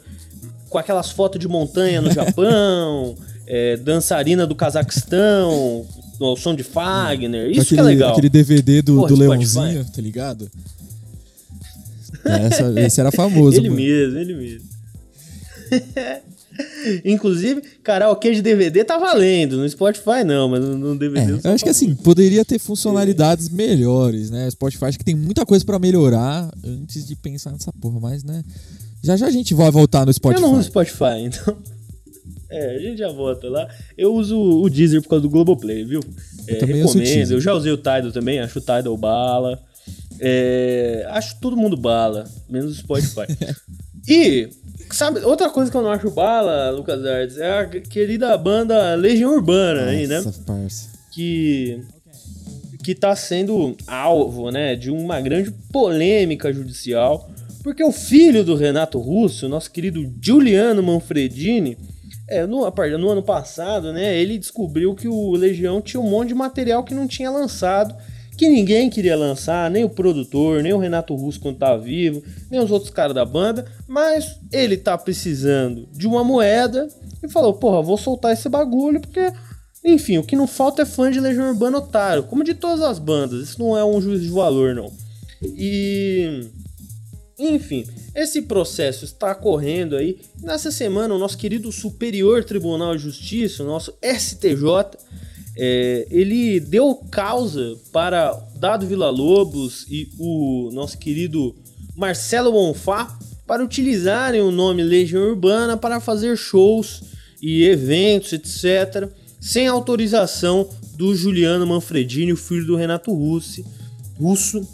Com 0.70 0.78
aquelas 0.78 1.12
fotos 1.12 1.40
de 1.40 1.48
montanha 1.48 2.02
no 2.02 2.12
Japão, 2.12 3.16
é, 3.46 3.76
dançarina 3.78 4.46
do 4.48 4.56
Cazaquistão, 4.56 5.86
o 6.20 6.36
som 6.36 6.56
de 6.56 6.64
Fagner, 6.64 7.50
isso 7.52 7.62
aquele, 7.62 7.76
que 7.76 7.80
é 7.80 7.84
legal. 7.84 8.12
Aquele 8.12 8.30
DVD 8.30 8.82
do, 8.82 9.06
do 9.06 9.16
Leãozinho, 9.16 9.86
tá 9.86 10.02
ligado? 10.02 10.50
Essa, 12.26 12.82
esse 12.82 13.00
era 13.00 13.12
famoso. 13.12 13.58
ele 13.58 13.70
mano. 13.70 13.82
mesmo, 13.82 14.20
ele 14.20 14.36
mesmo. 14.36 14.68
Inclusive, 17.06 17.62
karaokê 17.84 18.34
de 18.34 18.42
DVD 18.42 18.84
tá 18.84 18.98
valendo. 18.98 19.58
No 19.58 19.70
Spotify 19.70 20.24
não, 20.26 20.50
mas 20.50 20.64
no 20.64 20.96
DVD. 20.98 21.34
É, 21.34 21.50
eu 21.50 21.54
acho 21.54 21.64
que 21.64 21.70
assim, 21.70 21.94
poderia 21.94 22.44
ter 22.44 22.58
funcionalidades 22.58 23.48
é. 23.48 23.54
melhores, 23.54 24.32
né? 24.32 24.50
Spotify 24.50 24.86
acho 24.86 24.98
que 24.98 25.06
tem 25.06 25.16
muita 25.16 25.46
coisa 25.46 25.64
para 25.64 25.78
melhorar 25.78 26.50
antes 26.64 27.06
de 27.06 27.16
pensar 27.16 27.52
nessa 27.52 27.72
porra, 27.74 28.00
mas 28.00 28.24
né. 28.24 28.44
Já 29.04 29.16
já 29.16 29.28
a 29.28 29.32
gente 29.32 29.54
vai 29.54 29.70
voltar 29.70 30.06
no 30.06 30.12
Spotify. 30.12 30.44
Eu 30.44 30.50
não 30.50 30.58
uso 30.58 30.68
Spotify, 30.68 31.20
então. 31.22 31.56
É, 32.50 32.76
a 32.76 32.80
gente 32.80 33.00
já 33.00 33.10
volta 33.10 33.50
lá. 33.50 33.68
Eu 33.98 34.14
uso 34.14 34.40
o 34.40 34.70
Deezer 34.70 35.02
por 35.02 35.10
causa 35.10 35.24
do 35.24 35.30
Globoplay, 35.30 35.84
viu? 35.84 36.02
É, 36.48 36.62
eu 36.62 36.68
recomendo. 36.68 37.32
Eu 37.32 37.42
já 37.42 37.54
usei 37.54 37.72
o 37.72 37.78
Tidal 37.78 38.12
também, 38.12 38.40
acho 38.40 38.60
o 38.60 38.62
Tidal 38.62 38.98
bala. 38.98 39.62
É, 40.20 41.06
acho 41.10 41.40
todo 41.40 41.56
mundo 41.56 41.78
bala, 41.78 42.26
menos 42.50 42.72
o 42.72 42.76
Spotify. 42.76 43.28
e, 44.08 44.50
sabe, 44.92 45.20
outra 45.20 45.50
coisa 45.50 45.70
que 45.70 45.78
eu 45.78 45.82
não 45.82 45.92
acho 45.92 46.10
bala, 46.10 46.72
Lucas 46.72 47.06
Artes, 47.06 47.38
é 47.38 47.60
a 47.60 47.66
querida 47.68 48.36
banda 48.38 48.96
Legião 48.96 49.36
Urbana 49.36 49.82
Nossa, 49.82 49.92
aí, 49.92 50.08
né? 50.08 50.24
Parça. 50.46 50.90
Que 51.12 51.84
que 52.88 52.96
tá 52.96 53.14
sendo 53.18 53.76
alvo, 53.86 54.50
né, 54.50 54.74
de 54.74 54.90
uma 54.90 55.20
grande 55.20 55.52
polêmica 55.74 56.54
judicial, 56.54 57.30
porque 57.62 57.84
o 57.84 57.92
filho 57.92 58.46
do 58.46 58.56
Renato 58.56 58.98
Russo, 58.98 59.50
nosso 59.50 59.70
querido 59.70 60.10
Giuliano 60.22 60.82
Manfredini, 60.82 61.78
é, 62.30 62.46
no, 62.46 62.70
no 62.70 63.10
ano 63.10 63.24
passado, 63.24 63.94
né, 63.94 64.18
ele 64.18 64.38
descobriu 64.38 64.94
que 64.96 65.08
o 65.08 65.32
Legião 65.32 65.82
tinha 65.82 66.02
um 66.02 66.10
monte 66.10 66.30
de 66.30 66.36
material 66.36 66.84
que 66.84 66.94
não 66.94 67.08
tinha 67.08 67.30
lançado 67.30 67.96
que 68.38 68.48
ninguém 68.48 68.88
queria 68.88 69.18
lançar, 69.18 69.70
nem 69.72 69.84
o 69.84 69.90
produtor, 69.90 70.62
nem 70.62 70.72
o 70.72 70.78
Renato 70.78 71.16
Russo 71.16 71.40
quando 71.40 71.58
tá 71.58 71.76
vivo, 71.76 72.24
nem 72.52 72.60
os 72.62 72.70
outros 72.70 72.92
caras 72.92 73.16
da 73.16 73.26
banda, 73.26 73.66
mas 73.88 74.40
ele 74.52 74.78
tá 74.78 74.96
precisando 74.96 75.90
de 75.92 76.06
uma 76.06 76.24
moeda 76.24 76.88
e 77.24 77.28
falou: 77.28 77.56
"Porra, 77.56 77.82
vou 77.82 77.98
soltar 77.98 78.32
esse 78.32 78.48
bagulho 78.48 79.02
porque 79.02 79.34
enfim, 79.84 80.18
o 80.18 80.24
que 80.24 80.36
não 80.36 80.46
falta 80.46 80.84
é 80.84 80.86
fã 80.86 81.10
de 81.10 81.20
Legião 81.20 81.50
Urbana 81.50 81.78
otário, 81.78 82.24
como 82.24 82.44
de 82.44 82.54
todas 82.54 82.82
as 82.82 83.00
bandas. 83.00 83.42
Isso 83.42 83.60
não 83.60 83.76
é 83.76 83.84
um 83.84 84.02
juízo 84.02 84.24
de 84.24 84.30
valor, 84.30 84.76
não. 84.76 84.92
E 85.42 86.50
enfim, 87.40 87.86
esse 88.16 88.42
processo 88.42 89.06
está 89.06 89.36
correndo 89.36 89.96
aí. 89.96 90.20
Nessa 90.42 90.72
semana, 90.72 91.14
o 91.14 91.20
nosso 91.20 91.38
querido 91.38 91.72
Superior 91.72 92.44
Tribunal 92.44 92.96
de 92.96 93.04
Justiça, 93.04 93.64
o 93.64 93.68
nosso 93.68 93.94
STJ, 94.02 94.98
é, 95.56 96.08
ele 96.10 96.60
deu 96.60 96.96
causa 97.12 97.76
para 97.92 98.32
Dado 98.56 98.88
Vila 98.88 99.10
Lobos 99.10 99.86
e 99.90 100.10
o 100.18 100.70
nosso 100.72 100.98
querido 100.98 101.56
Marcelo 101.96 102.52
Bonfá 102.52 103.18
para 103.46 103.64
utilizarem 103.64 104.42
o 104.42 104.52
nome 104.52 104.84
Legião 104.84 105.24
Urbana 105.30 105.78
para 105.78 106.00
fazer 106.00 106.36
shows 106.38 107.02
e 107.42 107.64
eventos, 107.64 108.34
etc., 108.34 109.10
sem 109.40 109.68
autorização 109.68 110.68
do 110.96 111.16
Juliano 111.16 111.66
Manfredini, 111.66 112.34
o 112.34 112.38
filho 112.38 112.66
do 112.66 112.76
Renato 112.76 113.14
Russo. 113.14 113.64
Russo. 114.20 114.68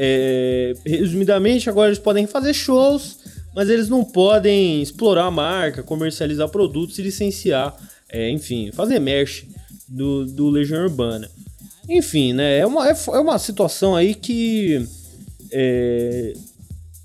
É, 0.00 0.74
resumidamente, 0.86 1.68
agora 1.68 1.88
eles 1.88 1.98
podem 1.98 2.24
fazer 2.24 2.54
shows, 2.54 3.18
mas 3.52 3.68
eles 3.68 3.88
não 3.88 4.04
podem 4.04 4.80
explorar 4.80 5.24
a 5.24 5.30
marca, 5.30 5.82
comercializar 5.82 6.48
produtos 6.48 6.96
e 7.00 7.02
licenciar, 7.02 7.76
é, 8.08 8.30
enfim, 8.30 8.70
fazer 8.70 9.00
merch 9.00 9.42
do, 9.88 10.24
do 10.24 10.48
Legião 10.50 10.84
Urbana. 10.84 11.28
Enfim, 11.88 12.32
né? 12.32 12.58
É 12.58 12.66
uma, 12.66 12.88
é, 12.88 12.92
é 12.92 13.18
uma 13.18 13.38
situação 13.40 13.96
aí 13.96 14.14
que 14.14 14.86
é, 15.50 16.32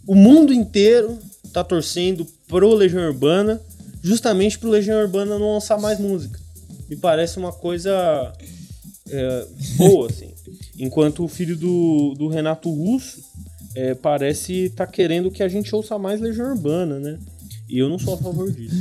o 0.05 0.13
mundo 0.13 0.53
inteiro 0.53 1.17
tá 1.51 1.63
torcendo 1.63 2.27
pro 2.47 2.75
Legião 2.75 3.07
Urbana, 3.07 3.59
justamente 4.03 4.59
pro 4.59 4.69
Legião 4.69 5.01
Urbana 5.01 5.39
não 5.39 5.53
lançar 5.53 5.79
mais 5.79 5.99
música. 5.99 6.39
Me 6.87 6.95
parece 6.95 7.39
uma 7.39 7.51
coisa 7.51 8.31
é, 9.13 9.47
boa, 9.77 10.09
assim. 10.09 10.31
Enquanto 10.77 11.23
o 11.23 11.27
filho 11.27 11.55
do, 11.55 12.15
do 12.17 12.27
Renato 12.27 12.69
Russo 12.69 13.21
é, 13.75 13.93
parece 13.93 14.69
tá 14.71 14.85
querendo 14.87 15.31
que 15.31 15.43
a 15.43 15.47
gente 15.47 15.73
ouça 15.75 15.97
mais 15.97 16.19
Legião 16.19 16.51
Urbana, 16.51 16.99
né? 16.99 17.19
E 17.69 17.79
eu 17.79 17.89
não 17.89 17.97
sou 17.97 18.15
a 18.15 18.17
favor 18.17 18.51
disso. 18.51 18.75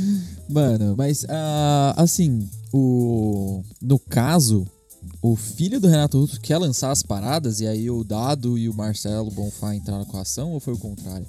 Mano, 0.49 0.95
mas 0.97 1.23
uh, 1.23 1.93
assim, 1.95 2.47
o 2.71 3.63
no 3.81 3.97
caso, 3.97 4.67
o 5.21 5.35
filho 5.35 5.79
do 5.79 5.87
Renato 5.87 6.19
Russo 6.19 6.39
quer 6.41 6.57
lançar 6.57 6.91
as 6.91 7.01
paradas 7.01 7.59
e 7.59 7.67
aí 7.67 7.89
o 7.89 8.03
Dado 8.03 8.57
e 8.57 8.67
o 8.67 8.73
Marcelo 8.73 9.31
Bonfá 9.31 9.73
entraram 9.73 10.05
com 10.05 10.17
a 10.17 10.21
ação 10.21 10.51
ou 10.51 10.59
foi 10.59 10.73
o 10.73 10.79
contrário? 10.79 11.25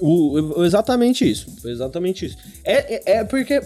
O, 0.00 0.64
exatamente 0.64 1.28
isso. 1.28 1.46
Exatamente 1.64 2.26
isso. 2.26 2.36
É, 2.64 2.94
é, 2.94 3.18
é 3.18 3.24
porque 3.24 3.60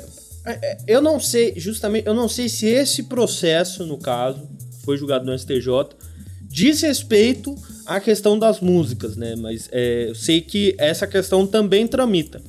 eu 0.87 1.01
não 1.01 1.19
sei, 1.19 1.55
justamente, 1.57 2.07
eu 2.07 2.15
não 2.15 2.29
sei 2.29 2.49
se 2.49 2.67
esse 2.67 3.05
processo, 3.05 3.85
no 3.85 3.99
caso, 3.99 4.49
foi 4.85 4.97
julgado 4.97 5.25
no 5.25 5.37
STJ, 5.37 5.69
diz 6.43 6.83
respeito 6.83 7.55
à 7.85 8.01
questão 8.01 8.39
das 8.39 8.61
músicas, 8.61 9.17
né? 9.17 9.35
Mas 9.37 9.69
é, 9.73 10.09
eu 10.09 10.15
sei 10.15 10.41
que 10.41 10.75
essa 10.79 11.07
questão 11.07 11.47
também 11.47 11.87
tramita 11.87 12.41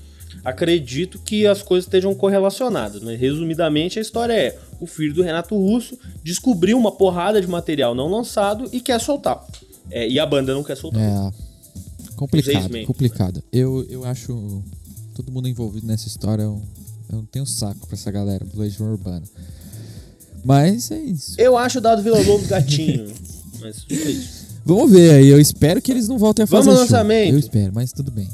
acredito 0.47 1.19
que 1.19 1.45
as 1.45 1.61
coisas 1.61 1.85
estejam 1.85 2.15
correlacionadas. 2.15 3.01
Mas, 3.01 3.19
resumidamente, 3.19 3.99
a 3.99 4.01
história 4.01 4.33
é: 4.33 4.57
o 4.79 4.87
filho 4.87 5.13
do 5.13 5.21
Renato 5.21 5.55
Russo 5.55 5.99
descobriu 6.23 6.77
uma 6.77 6.91
porrada 6.91 7.41
de 7.41 7.47
material 7.47 7.93
não 7.93 8.07
lançado 8.09 8.69
e 8.71 8.79
quer 8.79 8.99
soltar. 9.01 9.45
É, 9.91 10.07
e 10.07 10.19
a 10.19 10.25
banda 10.25 10.53
não 10.53 10.63
quer 10.63 10.77
soltar. 10.77 11.01
É. 11.01 11.31
Complicado, 12.15 12.85
complicado. 12.85 13.43
Eu, 13.51 13.85
eu 13.89 14.03
acho 14.03 14.63
todo 15.13 15.31
mundo 15.31 15.47
envolvido 15.47 15.85
nessa 15.85 16.07
história. 16.07 16.43
Eu, 16.43 16.61
eu 17.09 17.17
não 17.17 17.25
tenho 17.25 17.45
saco 17.45 17.87
pra 17.87 17.95
essa 17.95 18.11
galera 18.11 18.45
do 18.45 18.59
Legião 18.59 18.91
Urbana. 18.91 19.23
Mas 20.43 20.91
é 20.91 20.99
isso. 20.99 21.39
Eu 21.39 21.57
acho 21.57 21.79
o 21.79 21.81
Dado 21.81 22.01
Vila 22.01 22.21
Lobos 22.21 22.47
gatinho. 22.47 23.13
mas 23.59 23.85
é 23.89 23.93
isso. 23.93 24.47
Vamos 24.65 24.91
ver 24.91 25.11
aí. 25.11 25.27
Eu 25.27 25.39
espero 25.39 25.81
que 25.81 25.91
eles 25.91 26.07
não 26.07 26.17
voltem 26.17 26.43
a 26.43 26.47
fazer 26.47 26.65
Vamos 26.65 26.79
ao 26.79 26.85
lançamento. 26.85 27.33
Eu 27.33 27.39
espero, 27.39 27.71
mas 27.73 27.91
tudo 27.91 28.11
bem. 28.11 28.29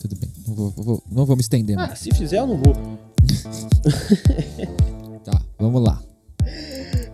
Tudo 0.00 0.16
bem. 0.16 0.30
Não 0.46 0.54
vou, 0.54 0.72
vou, 0.76 1.02
não 1.10 1.26
vou 1.26 1.36
me 1.36 1.42
estender. 1.42 1.78
Ah, 1.78 1.94
se 1.96 2.10
fizer, 2.14 2.38
eu 2.38 2.46
não 2.46 2.56
vou. 2.56 2.74
tá, 5.24 5.42
vamos 5.58 5.82
lá. 5.82 6.02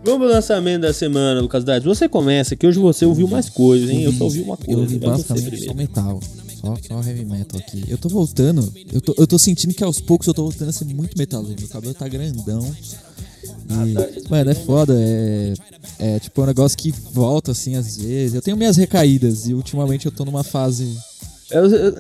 Vamos 0.05 0.21
pro 0.21 0.29
lançamento 0.29 0.83
da 0.83 0.93
semana, 0.93 1.41
Lucas 1.41 1.65
Dades. 1.65 1.87
Você 1.87 2.09
começa, 2.09 2.55
que 2.55 2.67
hoje 2.67 2.79
você 2.79 3.07
ouviu 3.07 3.27
mais 3.27 3.49
coisas, 3.49 3.89
hein? 3.89 4.03
Eu 4.03 4.13
só 4.13 4.25
ouvi 4.25 4.43
uma 4.43 4.57
coisa. 4.57 4.73
Eu 4.73 4.81
ouvi 4.81 4.99
basicamente 4.99 5.65
só 5.65 5.73
metal. 5.73 6.21
Só, 6.65 6.77
só 6.89 7.09
heavy 7.09 7.25
metal 7.27 7.61
aqui. 7.61 7.85
Eu 7.89 7.99
tô 7.99 8.09
voltando. 8.09 8.73
Eu 8.91 9.01
tô, 9.01 9.15
eu 9.19 9.27
tô 9.27 9.39
sentindo 9.39 9.75
que 9.75 9.85
aos 9.85 10.01
poucos 10.01 10.27
eu 10.27 10.33
tô 10.33 10.45
voltando 10.45 10.71
a 10.71 10.73
ser 10.73 10.87
muito 10.87 11.17
metal. 11.19 11.43
Meu 11.43 11.69
cabelo 11.69 11.93
tá 11.93 12.09
grandão. 12.09 12.75
E, 13.69 14.29
mano, 14.31 14.51
é 14.51 14.55
foda. 14.55 14.95
É, 14.99 15.55
é 15.99 16.19
tipo 16.19 16.43
um 16.43 16.47
negócio 16.47 16.77
que 16.79 16.91
volta 17.13 17.53
assim 17.53 17.77
às 17.77 17.97
vezes. 17.99 18.35
Eu 18.35 18.43
tenho 18.43 18.57
minhas 18.57 18.77
recaídas 18.77 19.47
e 19.47 19.53
ultimamente 19.53 20.07
eu 20.07 20.13
tô 20.13 20.25
numa 20.25 20.43
fase. 20.43 20.97
Eu, 21.51 21.67
eu, 21.67 21.99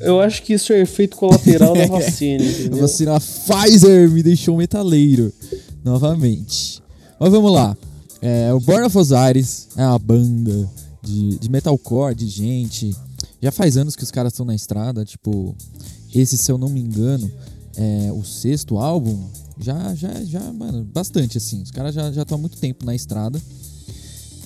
eu 0.00 0.20
acho 0.20 0.42
que 0.42 0.52
isso 0.52 0.72
é 0.72 0.80
efeito 0.80 1.16
colateral 1.16 1.74
da 1.74 1.86
vacina, 1.88 2.44
entendeu? 2.44 2.78
A 2.78 2.82
vacina 2.82 3.20
Pfizer 3.20 4.08
me 4.10 4.22
deixou 4.22 4.56
metaleiro 4.56 5.32
novamente. 5.84 6.80
Mas 7.18 7.30
vamos 7.30 7.52
lá. 7.52 7.76
É, 8.22 8.52
o 8.54 8.60
Born 8.60 8.86
of 8.86 8.96
Osiris 8.96 9.68
é 9.76 9.84
uma 9.84 9.98
banda 9.98 10.70
de, 11.02 11.38
de 11.38 11.50
metalcore, 11.50 12.14
de 12.14 12.26
gente. 12.26 12.94
Já 13.44 13.52
faz 13.52 13.76
anos 13.76 13.94
que 13.94 14.02
os 14.02 14.10
caras 14.10 14.32
estão 14.32 14.46
na 14.46 14.54
estrada. 14.54 15.04
Tipo, 15.04 15.54
esse, 16.14 16.38
se 16.38 16.50
eu 16.50 16.56
não 16.56 16.70
me 16.70 16.80
engano, 16.80 17.30
é 17.76 18.10
o 18.10 18.24
sexto 18.24 18.78
álbum. 18.78 19.22
Já, 19.60 19.94
já, 19.94 20.24
já, 20.24 20.40
mano, 20.50 20.82
bastante 20.82 21.36
assim. 21.36 21.60
Os 21.60 21.70
caras 21.70 21.94
já 21.94 22.08
estão 22.08 22.38
há 22.38 22.40
muito 22.40 22.56
tempo 22.56 22.86
na 22.86 22.94
estrada. 22.94 23.38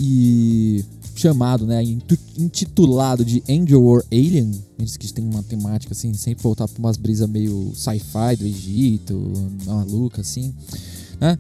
E 0.01 0.85
chamado, 1.15 1.65
né, 1.65 1.81
intitulado 2.37 3.25
de 3.25 3.41
Angel 3.49 3.85
or 3.85 4.05
Alien. 4.11 4.51
Eles 4.77 4.97
que 4.97 5.13
tem 5.13 5.25
uma 5.25 5.45
temática 5.45 5.93
assim, 5.93 6.13
sempre 6.15 6.43
voltar 6.43 6.67
para 6.67 6.81
umas 6.81 6.97
brisas 6.97 7.31
meio 7.31 7.71
sci-fi 7.77 8.35
do 8.37 8.47
Egito, 8.47 9.33
maluca 9.65 10.23
assim, 10.23 10.53
né? 11.21 11.39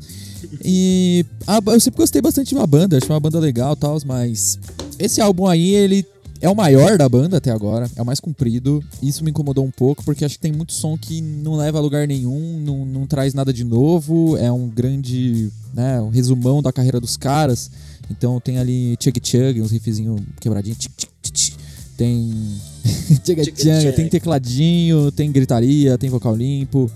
E 0.65 1.27
a, 1.45 1.61
eu 1.73 1.81
sempre 1.81 1.99
gostei 1.99 2.23
bastante 2.23 2.50
de 2.50 2.55
uma 2.55 2.67
banda, 2.69 2.97
acho 2.97 3.12
uma 3.12 3.21
banda 3.21 3.41
legal, 3.41 3.75
tal, 3.75 3.99
mas 4.07 4.59
esse 4.99 5.21
álbum 5.21 5.47
aí 5.47 5.71
ele 5.75 6.05
é 6.40 6.49
o 6.49 6.54
maior 6.54 6.97
da 6.97 7.09
banda 7.09 7.38
até 7.38 7.50
agora, 7.50 7.90
é 7.97 8.02
o 8.02 8.07
mais 8.07 8.21
comprido. 8.21 8.83
Isso 9.02 9.25
me 9.25 9.30
incomodou 9.30 9.64
um 9.64 9.71
pouco, 9.71 10.04
porque 10.04 10.25
acho 10.25 10.37
que 10.37 10.40
tem 10.40 10.52
muito 10.52 10.73
som 10.73 10.97
que 10.97 11.21
não 11.21 11.57
leva 11.57 11.78
a 11.78 11.80
lugar 11.80 12.07
nenhum, 12.07 12.61
não, 12.61 12.85
não 12.85 13.07
traz 13.07 13.35
nada 13.35 13.52
de 13.52 13.64
novo, 13.64 14.37
é 14.37 14.50
um 14.50 14.68
grande 14.68 15.50
né, 15.75 16.00
um 16.00 16.09
resumão 16.09 16.62
da 16.62 16.73
carreira 16.73 17.00
dos 17.00 17.16
caras. 17.16 17.71
Então 18.11 18.40
tem 18.40 18.59
ali 18.59 18.97
Chug 19.00 19.21
Chug, 19.23 19.61
uns 19.61 19.71
riffzinhos 19.71 20.21
quebradinhos. 20.40 20.78
Tem. 21.97 22.33
Chug 23.25 23.45
Chug, 23.45 23.92
tem 23.95 24.09
tecladinho, 24.09 25.12
tem 25.12 25.30
gritaria, 25.30 25.99
tem 25.99 26.09
vocal 26.09 26.35
limpo, 26.35 26.90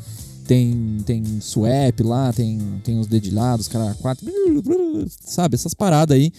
tem, 0.53 0.99
tem 1.07 1.41
swap 1.41 2.01
lá, 2.05 2.31
tem, 2.31 2.59
tem 2.85 2.99
uns 2.99 3.07
dedilhados, 3.07 3.69
cara, 3.69 3.95
quatro. 3.95 4.27
Sabe, 5.25 5.55
essas 5.55 5.73
paradas 5.73 6.15
aí 6.15 6.31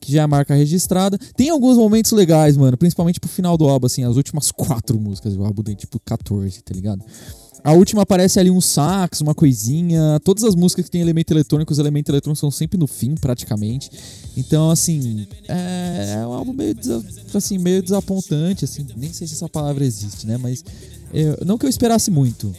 que 0.00 0.12
já 0.12 0.20
é 0.20 0.24
a 0.24 0.28
marca 0.28 0.54
registrada. 0.54 1.18
Tem 1.36 1.50
alguns 1.50 1.76
momentos 1.76 2.12
legais, 2.12 2.56
mano, 2.56 2.78
principalmente 2.78 3.20
pro 3.20 3.28
final 3.28 3.58
do 3.58 3.68
álbum, 3.68 3.84
assim, 3.86 4.04
as 4.04 4.16
últimas 4.16 4.50
quatro 4.50 4.98
músicas 4.98 5.34
do 5.34 5.44
álbum 5.44 5.62
tem 5.62 5.74
tipo 5.74 6.00
14, 6.00 6.62
tá 6.62 6.72
ligado? 6.72 7.04
A 7.62 7.72
última 7.72 8.02
aparece 8.02 8.38
ali 8.38 8.50
um 8.50 8.60
sax, 8.60 9.20
uma 9.20 9.34
coisinha. 9.34 10.18
Todas 10.24 10.44
as 10.44 10.54
músicas 10.54 10.86
que 10.86 10.90
tem 10.92 11.02
elemento 11.02 11.32
eletrônico, 11.32 11.72
os 11.72 11.78
elementos 11.78 12.08
eletrônicos 12.08 12.38
são 12.38 12.52
sempre 12.52 12.78
no 12.78 12.86
fim, 12.86 13.16
praticamente. 13.16 13.90
Então, 14.36 14.70
assim, 14.70 15.26
é, 15.46 16.14
é 16.14 16.26
um 16.26 16.32
álbum 16.32 16.52
meio, 16.52 16.74
assim, 17.34 17.58
meio 17.58 17.82
desapontante, 17.82 18.64
assim. 18.64 18.86
Nem 18.96 19.12
sei 19.12 19.26
se 19.26 19.34
essa 19.34 19.48
palavra 19.48 19.84
existe, 19.84 20.26
né? 20.26 20.38
Mas 20.38 20.64
não 21.44 21.58
que 21.58 21.66
eu 21.66 21.70
esperasse 21.70 22.10
muito. 22.10 22.54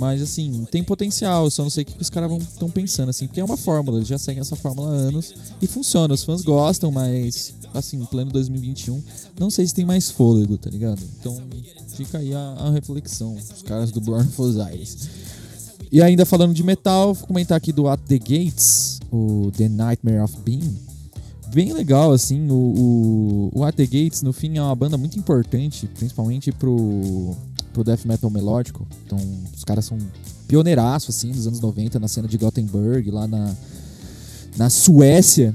Mas, 0.00 0.22
assim, 0.22 0.66
tem 0.70 0.82
potencial. 0.82 1.50
só 1.50 1.62
não 1.62 1.68
sei 1.68 1.82
o 1.82 1.86
que 1.86 2.00
os 2.00 2.08
caras 2.08 2.32
estão 2.42 2.70
pensando, 2.70 3.10
assim. 3.10 3.26
Porque 3.26 3.38
é 3.38 3.44
uma 3.44 3.58
fórmula, 3.58 3.98
eles 3.98 4.08
já 4.08 4.16
seguem 4.16 4.40
essa 4.40 4.56
fórmula 4.56 4.88
há 4.88 4.94
anos. 4.94 5.34
E 5.60 5.66
funciona. 5.66 6.14
Os 6.14 6.24
fãs 6.24 6.40
gostam, 6.40 6.90
mas, 6.90 7.52
assim, 7.74 8.02
pleno 8.06 8.32
2021, 8.32 9.02
não 9.38 9.50
sei 9.50 9.66
se 9.66 9.74
tem 9.74 9.84
mais 9.84 10.10
fôlego, 10.10 10.56
tá 10.56 10.70
ligado? 10.70 11.02
Então, 11.20 11.38
fica 11.88 12.16
aí 12.16 12.34
a, 12.34 12.40
a 12.40 12.70
reflexão. 12.70 13.34
Os 13.34 13.60
caras 13.60 13.90
do 13.90 14.00
Born 14.00 14.26
for. 14.30 14.50
E 15.92 16.00
ainda 16.00 16.24
falando 16.24 16.54
de 16.54 16.62
metal, 16.62 17.12
vou 17.12 17.26
comentar 17.26 17.58
aqui 17.58 17.70
do 17.70 17.86
At 17.86 18.00
the 18.06 18.18
Gates, 18.18 19.00
o 19.12 19.52
The 19.54 19.68
Nightmare 19.68 20.22
of 20.22 20.34
Being. 20.42 20.78
Bem 21.52 21.74
legal, 21.74 22.10
assim, 22.12 22.48
o, 22.48 22.54
o, 22.54 23.50
o 23.52 23.64
At 23.64 23.74
the 23.74 23.84
Gates, 23.84 24.22
no 24.22 24.32
fim, 24.32 24.56
é 24.56 24.62
uma 24.62 24.74
banda 24.74 24.96
muito 24.96 25.18
importante, 25.18 25.86
principalmente 25.88 26.52
pro, 26.52 27.36
pro 27.72 27.84
death 27.84 28.04
metal 28.04 28.30
melódico. 28.30 28.86
Então, 29.06 29.18
os 29.54 29.64
caras 29.64 29.84
são 29.84 29.98
pioneiraço, 30.46 31.10
assim, 31.10 31.30
dos 31.30 31.46
anos 31.46 31.60
90, 31.60 31.98
na 31.98 32.08
cena 32.08 32.26
de 32.26 32.36
Gothenburg, 32.36 33.10
lá 33.10 33.26
na, 33.26 33.54
na 34.56 34.70
Suécia. 34.70 35.54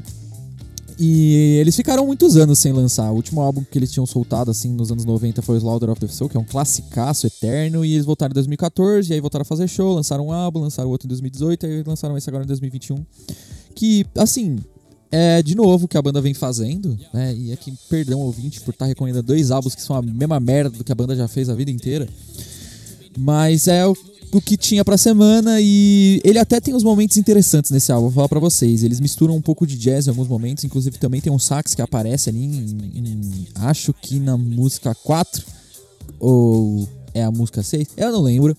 E 0.98 1.58
eles 1.60 1.76
ficaram 1.76 2.06
muitos 2.06 2.38
anos 2.38 2.58
sem 2.58 2.72
lançar. 2.72 3.12
O 3.12 3.16
último 3.16 3.42
álbum 3.42 3.64
que 3.70 3.78
eles 3.78 3.92
tinham 3.92 4.06
soltado, 4.06 4.50
assim, 4.50 4.70
nos 4.74 4.92
anos 4.92 5.04
90 5.04 5.42
foi 5.42 5.58
Slaughter 5.58 5.90
of 5.90 6.00
the 6.00 6.08
Soul, 6.08 6.30
que 6.30 6.38
é 6.38 6.40
um 6.40 6.46
classicaço 6.46 7.28
eterno. 7.28 7.84
E 7.84 7.94
eles 7.94 8.06
voltaram 8.06 8.32
em 8.32 8.36
2014, 8.36 9.12
e 9.12 9.14
aí 9.14 9.20
voltaram 9.20 9.42
a 9.42 9.46
fazer 9.46 9.68
show, 9.68 9.94
lançaram 9.94 10.28
um 10.28 10.32
álbum, 10.32 10.62
lançaram 10.62 10.90
outro 10.90 11.08
em 11.08 11.10
2018, 11.10 11.66
e 11.66 11.70
aí 11.70 11.84
lançaram 11.86 12.18
esse 12.18 12.30
agora 12.30 12.46
em 12.46 12.48
2021. 12.48 13.04
Que, 13.76 14.06
assim, 14.18 14.58
é 15.12 15.42
de 15.42 15.56
novo 15.56 15.88
que 15.88 15.98
a 15.98 16.02
banda 16.02 16.22
vem 16.22 16.34
fazendo, 16.34 16.98
né? 17.14 17.34
E 17.36 17.52
aqui, 17.52 17.74
perdão, 17.90 18.20
ouvinte, 18.20 18.62
por 18.62 18.72
estar 18.72 18.86
recomendando 18.86 19.28
dois 19.28 19.52
álbuns 19.52 19.76
que 19.76 19.82
são 19.82 19.96
a 19.96 20.02
mesma 20.02 20.40
merda 20.40 20.78
do 20.78 20.84
que 20.84 20.92
a 20.92 20.96
banda 20.96 21.16
já 21.16 21.28
fez 21.28 21.50
a 21.50 21.56
vida 21.56 21.72
inteira. 21.72 22.08
Mas 23.18 23.68
é 23.68 23.86
o 23.86 23.96
o 24.32 24.42
que 24.42 24.58
tinha 24.58 24.84
pra 24.84 24.98
semana 24.98 25.62
e 25.62 26.20
ele 26.24 26.38
até 26.38 26.60
tem 26.60 26.74
uns 26.74 26.84
momentos 26.84 27.16
interessantes 27.16 27.72
nesse 27.72 27.90
álbum, 27.92 28.08
vou 28.08 28.16
falar 28.16 28.28
pra 28.28 28.40
vocês. 28.40 28.84
Eles 28.84 29.00
misturam 29.00 29.36
um 29.36 29.42
pouco 29.42 29.66
de 29.66 29.78
jazz 29.78 30.08
em 30.08 30.10
alguns 30.10 30.28
momentos, 30.28 30.64
inclusive 30.66 30.98
também 30.98 31.22
tem 31.22 31.32
um 31.32 31.40
sax 31.40 31.74
que 31.74 31.82
aparece 31.82 32.30
ali 32.30 32.44
em, 32.44 32.92
em 32.96 33.48
acho 33.56 33.94
que 33.94 34.20
na 34.20 34.38
música 34.38 34.94
4 34.94 35.46
ou 36.20 36.88
é 37.14 37.24
a 37.24 37.32
música 37.32 37.64
6, 37.64 37.88
eu 37.96 38.12
não 38.12 38.22
lembro. 38.22 38.58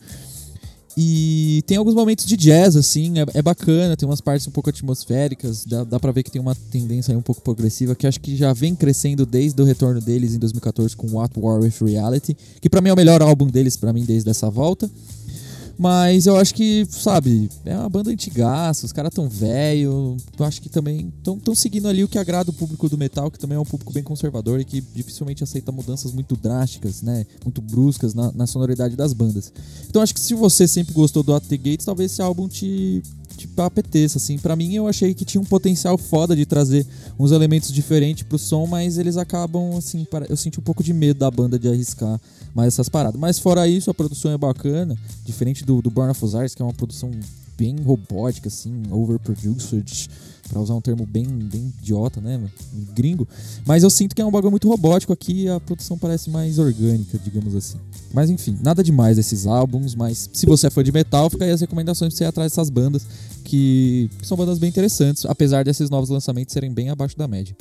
E 0.97 1.63
tem 1.67 1.77
alguns 1.77 1.95
momentos 1.95 2.25
de 2.25 2.39
jazz, 2.39 2.75
assim, 2.75 3.19
é, 3.19 3.39
é 3.39 3.43
bacana, 3.43 3.97
tem 3.97 4.09
umas 4.09 4.23
partes 4.23 4.49
um 4.49 4.51
pouco 4.51 4.71
atmosféricas, 4.71 5.67
dá, 5.67 5.85
dá 5.85 6.01
pra 6.01 6.11
ver 6.11 6.23
que 6.23 6.31
tem 6.31 6.41
uma 6.41 6.55
tendência 6.55 7.17
um 7.17 7.21
pouco 7.21 7.43
progressiva, 7.43 7.95
que 7.95 8.07
acho 8.07 8.19
que 8.19 8.35
já 8.35 8.55
vem 8.55 8.75
crescendo 8.75 9.27
desde 9.27 9.61
o 9.61 9.65
retorno 9.65 10.01
deles 10.01 10.35
em 10.35 10.39
2014 10.39 10.97
com 10.97 11.07
What 11.09 11.39
War 11.39 11.61
with 11.61 11.75
Reality, 11.83 12.35
que 12.63 12.71
para 12.71 12.81
mim 12.81 12.89
é 12.89 12.93
o 12.95 12.97
melhor 12.97 13.21
álbum 13.21 13.47
deles, 13.47 13.77
para 13.77 13.93
mim, 13.93 14.05
desde 14.07 14.31
essa 14.31 14.49
volta. 14.49 14.91
Mas 15.79 16.27
eu 16.27 16.37
acho 16.37 16.55
que, 16.55 16.87
sabe, 16.89 17.51
é 17.65 17.77
uma 17.77 17.89
banda 17.89 18.11
antigaça, 18.11 18.87
os 18.87 18.93
caras 18.93 19.13
tão 19.13 19.29
velho. 19.29 20.17
Eu 20.39 20.47
acho 20.47 20.61
que 20.61 20.69
também 20.69 21.13
estão 21.19 21.55
seguindo 21.55 21.87
ali 21.87 22.03
o 22.03 22.09
que 22.09 22.19
agrada 22.19 22.51
o 22.51 22.53
público 22.53 22.89
do 22.89 22.97
metal, 22.97 23.31
que 23.31 23.39
também 23.39 23.57
é 23.57 23.61
um 23.61 23.65
público 23.65 23.93
bem 23.93 24.03
conservador 24.03 24.59
e 24.61 24.65
que 24.65 24.81
dificilmente 24.81 25.45
aceita 25.45 25.71
mudanças 25.71 26.13
muito 26.13 26.37
drásticas, 26.37 27.03
né? 27.03 27.27
Muito 27.45 27.61
bruscas 27.61 28.15
na, 28.15 28.33
na 28.33 28.47
sonoridade 28.47 28.97
das 28.97 29.13
bandas. 29.13 29.53
Então 29.89 30.01
acho 30.01 30.15
que 30.15 30.21
se 30.21 30.35
você 30.35 30.67
sempre 30.67 30.95
gostou 30.95 31.23
do 31.23 31.35
At 31.35 31.45
The 31.45 31.57
Gates, 31.57 31.85
talvez 31.85 32.13
esse 32.13 32.23
álbum 32.23 32.49
te, 32.49 33.03
tipo, 33.37 33.61
apeteça, 33.63 34.19
assim. 34.19 34.39
para 34.39 34.57
mim, 34.57 34.75
eu 34.75 34.87
achei 34.87 35.15
que 35.15 35.25
tinha 35.25 35.41
um 35.41 35.45
potencial 35.45 35.97
foda 35.97 36.35
de 36.35 36.47
trazer 36.47 36.87
uns 37.19 37.33
elementos 37.33 37.73
diferentes 37.73 38.25
pro 38.25 38.39
som, 38.39 38.67
mas 38.67 38.99
eles 38.99 39.17
acabam, 39.17 39.77
assim, 39.77 40.07
eu 40.29 40.37
senti 40.37 40.59
um 40.59 40.63
pouco 40.63 40.83
de 40.83 40.93
medo 40.93 41.21
da 41.21 41.31
banda 41.31 41.59
de 41.59 41.69
arriscar 41.69 42.21
mais 42.55 42.69
essas 42.69 42.89
paradas. 42.89 43.21
Mas 43.21 43.39
fora 43.39 43.69
isso, 43.69 43.91
a 43.91 43.95
produção 43.95 44.31
é 44.31 44.39
bacana, 44.39 44.97
diferente 45.25 45.65
do, 45.65 45.83
do 45.83 45.91
Born 45.91 46.11
of 46.11 46.25
Osiris, 46.25 46.55
que 46.55 46.63
é 46.63 46.65
uma 46.65 46.75
produção 46.75 47.11
bem 47.57 47.77
robótica, 47.83 48.49
assim, 48.49 48.83
overproduced, 48.91 50.11
pra 50.49 50.61
usar 50.61 50.75
um 50.75 50.81
termo 50.81 51.07
bem, 51.07 51.25
bem 51.25 51.73
idiota, 51.81 52.21
né, 52.21 52.41
gringo. 52.95 53.27
Mas 53.67 53.83
eu 53.83 53.91
sinto 53.91 54.15
que 54.15 54.23
é 54.23 54.25
um 54.25 54.31
bagulho 54.31 54.51
muito 54.51 54.69
robótico 54.69 55.13
aqui 55.13 55.49
a 55.49 55.61
produção 55.61 55.99
parece 55.99 56.31
mais 56.31 56.59
orgânica, 56.59 57.19
digamos 57.19 57.55
assim. 57.55 57.79
Mas 58.13 58.31
enfim, 58.31 58.59
nada 58.63 58.83
demais 58.83 59.17
desses 59.17 59.47
álbuns, 59.47 59.95
mas 59.95 60.31
se 60.33 60.47
você 60.47 60.69
é 60.69 60.71
fã 60.71 60.83
de 60.83 60.93
metal, 60.93 61.29
fica 61.29 61.45
aí 61.45 61.51
as 61.51 61.61
recomendações 61.61 62.13
pra 62.13 62.19
você 62.19 62.25
ir 62.25 62.29
atrás 62.29 62.53
dessas 62.53 62.71
bandas, 62.71 63.07
que 63.45 64.11
são 64.23 64.37
bandas 64.37 64.59
bem 64.59 64.69
interessantes, 64.69 65.25
apesar 65.27 65.65
desses 65.65 65.91
novos 65.91 66.11
lançamentos 66.11 66.53
serem 66.53 66.73
bem 66.73 66.91
abaixo 66.91 67.17
da 67.17 67.29
média. 67.29 67.57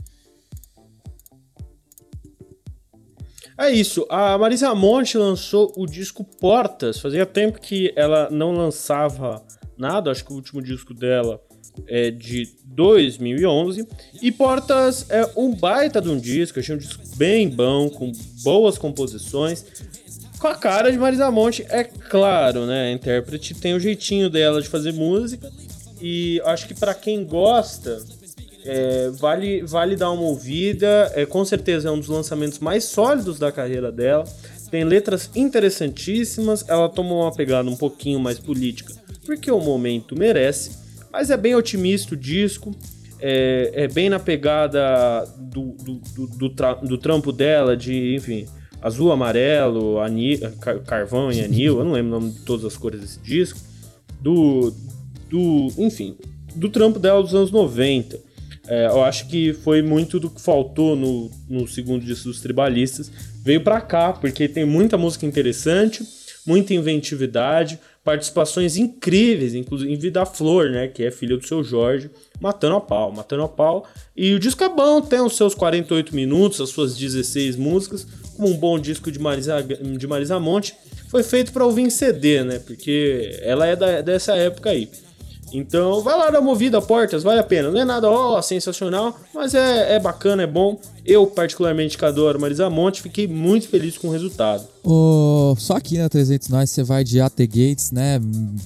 É 3.58 3.72
isso. 3.72 4.06
A 4.10 4.38
Marisa 4.38 4.76
Monte 4.76 5.18
lançou 5.18 5.72
o 5.78 5.86
disco 5.86 6.26
Portas. 6.26 7.00
Fazia 7.00 7.26
tempo 7.26 7.60
que 7.62 7.94
ela 7.96 8.30
não 8.30 8.52
lançava 8.52 9.42
nada. 9.78 10.12
Acho 10.12 10.26
que 10.26 10.34
o 10.34 10.36
último 10.36 10.62
disco 10.62 10.94
dela 10.94 11.42
é 11.88 12.12
de 12.12 12.50
2011. 12.66 13.88
E 14.22 14.32
Portas 14.32 15.06
é 15.10 15.30
um 15.36 15.54
baita 15.54 16.02
de 16.02 16.10
um 16.10 16.20
disco. 16.20 16.60
Achei 16.60 16.76
um 16.76 16.78
disco 16.78 17.04
bem 17.18 17.50
bom, 17.50 17.90
com 17.90 18.12
boas 18.44 18.78
composições. 18.78 19.66
Com 20.40 20.48
a 20.48 20.56
cara 20.56 20.92
de 20.92 20.98
Marisa 20.98 21.32
Monte, 21.32 21.66
é 21.70 21.84
claro, 21.84 22.66
né? 22.66 22.90
A 22.90 22.92
intérprete 22.92 23.54
tem 23.54 23.74
o 23.74 23.80
jeitinho 23.80 24.30
dela 24.30 24.62
de 24.62 24.68
fazer 24.68 24.94
música. 24.94 25.52
E 26.02 26.42
acho 26.46 26.68
que 26.68 26.74
para 26.74 26.94
quem 26.94 27.24
gosta 27.26 28.04
é, 28.66 29.10
vale, 29.12 29.62
vale 29.62 29.96
dar 29.96 30.12
uma 30.12 30.24
ouvida. 30.24 31.12
É, 31.16 31.26
com 31.26 31.46
certeza 31.46 31.88
é 31.88 31.92
um 31.92 32.00
dos 32.00 32.10
lançamentos 32.10 32.60
mais 32.60 32.84
sólidos 32.86 33.38
da 33.38 33.52
carreira 33.52 33.92
dela. 33.92 34.26
Tem 34.72 34.84
letras 34.84 35.30
interessantíssimas. 35.36 36.66
Ela 36.68 36.90
tomou 36.90 37.22
uma 37.22 37.34
pegada 37.34 37.70
um 37.70 37.78
pouquinho 37.78 38.20
mais 38.20 38.40
política, 38.40 38.94
porque 39.26 39.52
o 39.52 39.60
momento 39.60 40.18
merece. 40.18 40.85
Mas 41.16 41.30
é 41.30 41.38
bem 41.38 41.56
otimista 41.56 42.14
o 42.14 42.18
disco. 42.18 42.76
É, 43.22 43.72
é 43.74 43.88
bem 43.88 44.10
na 44.10 44.20
pegada 44.20 45.26
do, 45.38 45.72
do, 45.72 46.02
do, 46.14 46.28
do, 46.28 46.50
tra, 46.50 46.74
do 46.74 46.98
trampo 46.98 47.32
dela, 47.32 47.78
de, 47.78 48.16
enfim, 48.16 48.46
azul, 48.82 49.14
amarelo, 49.14 50.02
anil, 50.02 50.40
carvão 50.86 51.32
e 51.32 51.40
anil. 51.40 51.80
Eu 51.80 51.86
não 51.86 51.94
lembro 51.94 52.18
o 52.18 52.20
nome 52.20 52.34
de 52.34 52.42
todas 52.42 52.66
as 52.66 52.76
cores 52.76 53.00
desse 53.00 53.22
disco. 53.22 53.58
Do, 54.20 54.74
do 55.30 55.70
enfim, 55.78 56.18
do 56.54 56.68
trampo 56.68 57.00
dela 57.00 57.24
dos 57.24 57.34
anos 57.34 57.50
90. 57.50 58.20
É, 58.68 58.88
eu 58.88 59.02
acho 59.02 59.30
que 59.30 59.54
foi 59.54 59.82
muito 59.82 60.20
do 60.20 60.30
que 60.30 60.42
faltou 60.42 60.98
no, 60.98 61.32
no 61.48 61.66
segundo 61.66 62.04
disco 62.04 62.28
dos 62.28 62.42
Tribalistas. 62.42 63.10
Veio 63.42 63.62
para 63.62 63.80
cá, 63.80 64.12
porque 64.12 64.50
tem 64.50 64.66
muita 64.66 64.98
música 64.98 65.26
interessante, 65.26 66.04
muita 66.46 66.74
inventividade, 66.74 67.80
participações 68.06 68.78
incríveis, 68.78 69.56
inclusive 69.56 70.12
da 70.12 70.28
Flor, 70.28 70.70
né, 70.70 70.88
que 70.88 71.04
é 71.04 71.10
filha 71.10 71.36
do 71.36 71.46
seu 71.46 71.64
Jorge, 71.64 72.12
matando 72.40 72.76
a 72.76 72.82
pau, 72.82 73.12
matando 73.12 73.42
a 73.42 73.48
pau. 73.48 73.84
E 74.16 74.36
o 74.36 74.40
disco 74.40 74.64
é 74.64 74.70
bom, 74.70 75.02
tem 75.02 75.20
os 75.20 75.36
seus 75.36 75.56
48 75.56 76.16
minutos, 76.16 76.62
as 76.62 76.70
suas 76.70 76.96
16 76.96 77.56
músicas, 77.56 78.06
como 78.38 78.48
um 78.48 78.56
bom 78.56 78.78
disco 78.78 79.12
de 79.12 79.18
Marisa, 79.18 79.62
de 79.64 80.06
Marisa 80.06 80.40
Monte. 80.40 80.76
Foi 81.10 81.24
feito 81.24 81.52
para 81.52 81.66
ouvir 81.66 81.82
em 81.82 81.90
CD, 81.90 82.44
né, 82.44 82.60
porque 82.60 83.40
ela 83.42 83.66
é 83.66 83.76
da, 83.76 84.02
dessa 84.02 84.36
época 84.36 84.70
aí. 84.70 84.88
Então, 85.58 86.02
vai 86.02 86.18
lá 86.18 86.30
dar 86.30 86.42
uma 86.42 86.50
ouvida, 86.50 86.82
Portas, 86.82 87.24
vale 87.24 87.40
a 87.40 87.44
pena. 87.44 87.72
Não 87.72 87.80
é 87.80 87.86
nada, 87.86 88.10
ó, 88.10 88.42
sensacional, 88.42 89.18
mas 89.34 89.54
é, 89.54 89.96
é 89.96 90.00
bacana, 90.00 90.44
é 90.44 90.48
bom. 90.48 90.80
Eu, 91.06 91.28
particularmente, 91.28 91.98
que 91.98 92.06
adoro 92.06 92.40
Marisa 92.40 92.70
Monte, 92.70 93.02
fiquei 93.02 93.28
muito 93.28 93.68
feliz 93.68 93.98
com 93.98 94.08
o 94.08 94.12
resultado. 94.12 94.68
Oh, 94.84 95.56
só 95.58 95.78
aqui 95.78 95.98
na 95.98 96.08
300 96.08 96.50
Nós 96.50 96.70
você 96.70 96.84
vai 96.84 97.04
de 97.04 97.20
AT 97.20 97.38
Gates, 97.38 97.92
né? 97.92 98.20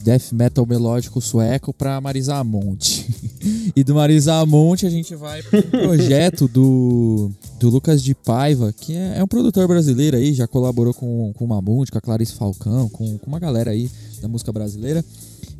Death 0.03 0.31
metal 0.33 0.65
melódico 0.65 1.21
sueco 1.21 1.73
pra 1.73 1.99
Marisa 2.01 2.43
Monte. 2.43 3.07
e 3.75 3.83
do 3.83 3.95
Marisa 3.95 4.45
Monte 4.45 4.85
a 4.85 4.89
gente 4.89 5.15
vai 5.15 5.41
pro 5.43 5.63
projeto 5.67 6.47
do, 6.47 7.31
do 7.59 7.69
Lucas 7.69 8.01
de 8.01 8.15
Paiva, 8.15 8.73
que 8.73 8.95
é, 8.95 9.17
é, 9.17 9.23
um 9.23 9.27
produtor 9.27 9.67
brasileiro 9.67 10.17
aí, 10.17 10.33
já 10.33 10.47
colaborou 10.47 10.93
com, 10.93 11.33
com 11.33 11.45
o 11.45 11.47
Mamute, 11.47 11.91
com 11.91 11.97
a 11.97 12.01
Clarice 12.01 12.33
Falcão, 12.33 12.89
com, 12.89 13.17
com 13.17 13.27
uma 13.27 13.39
galera 13.39 13.71
aí 13.71 13.89
da 14.21 14.27
música 14.27 14.51
brasileira. 14.51 15.03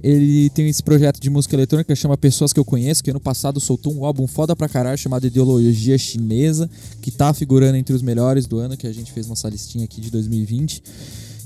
Ele 0.02 0.50
tem 0.52 0.68
esse 0.70 0.82
projeto 0.82 1.20
de 1.20 1.30
música 1.30 1.56
eletrônica 1.56 1.94
que 1.94 2.00
chama 2.00 2.18
Pessoas 2.18 2.54
que 2.54 2.60
eu 2.60 2.66
conheço, 2.66 3.04
que 3.04 3.10
ano 3.12 3.20
passado 3.20 3.60
soltou 3.60 3.94
um 3.94 4.06
álbum 4.06 4.28
foda 4.28 4.56
pra 4.56 4.70
caralho 4.70 4.98
chamado 4.98 5.28
Ideologia 5.28 5.98
Chinesa, 5.98 6.70
que 7.02 7.12
tá 7.12 7.34
figurando 7.34 7.78
entre 7.78 7.94
os 7.94 8.02
melhores 8.02 8.46
do 8.46 8.60
ano, 8.60 8.78
que 8.78 8.88
a 8.88 8.94
gente 8.94 9.12
fez 9.12 9.28
nossa 9.28 9.50
listinha 9.50 9.84
aqui 9.84 10.00
de 10.00 10.10
2020. 10.10 10.82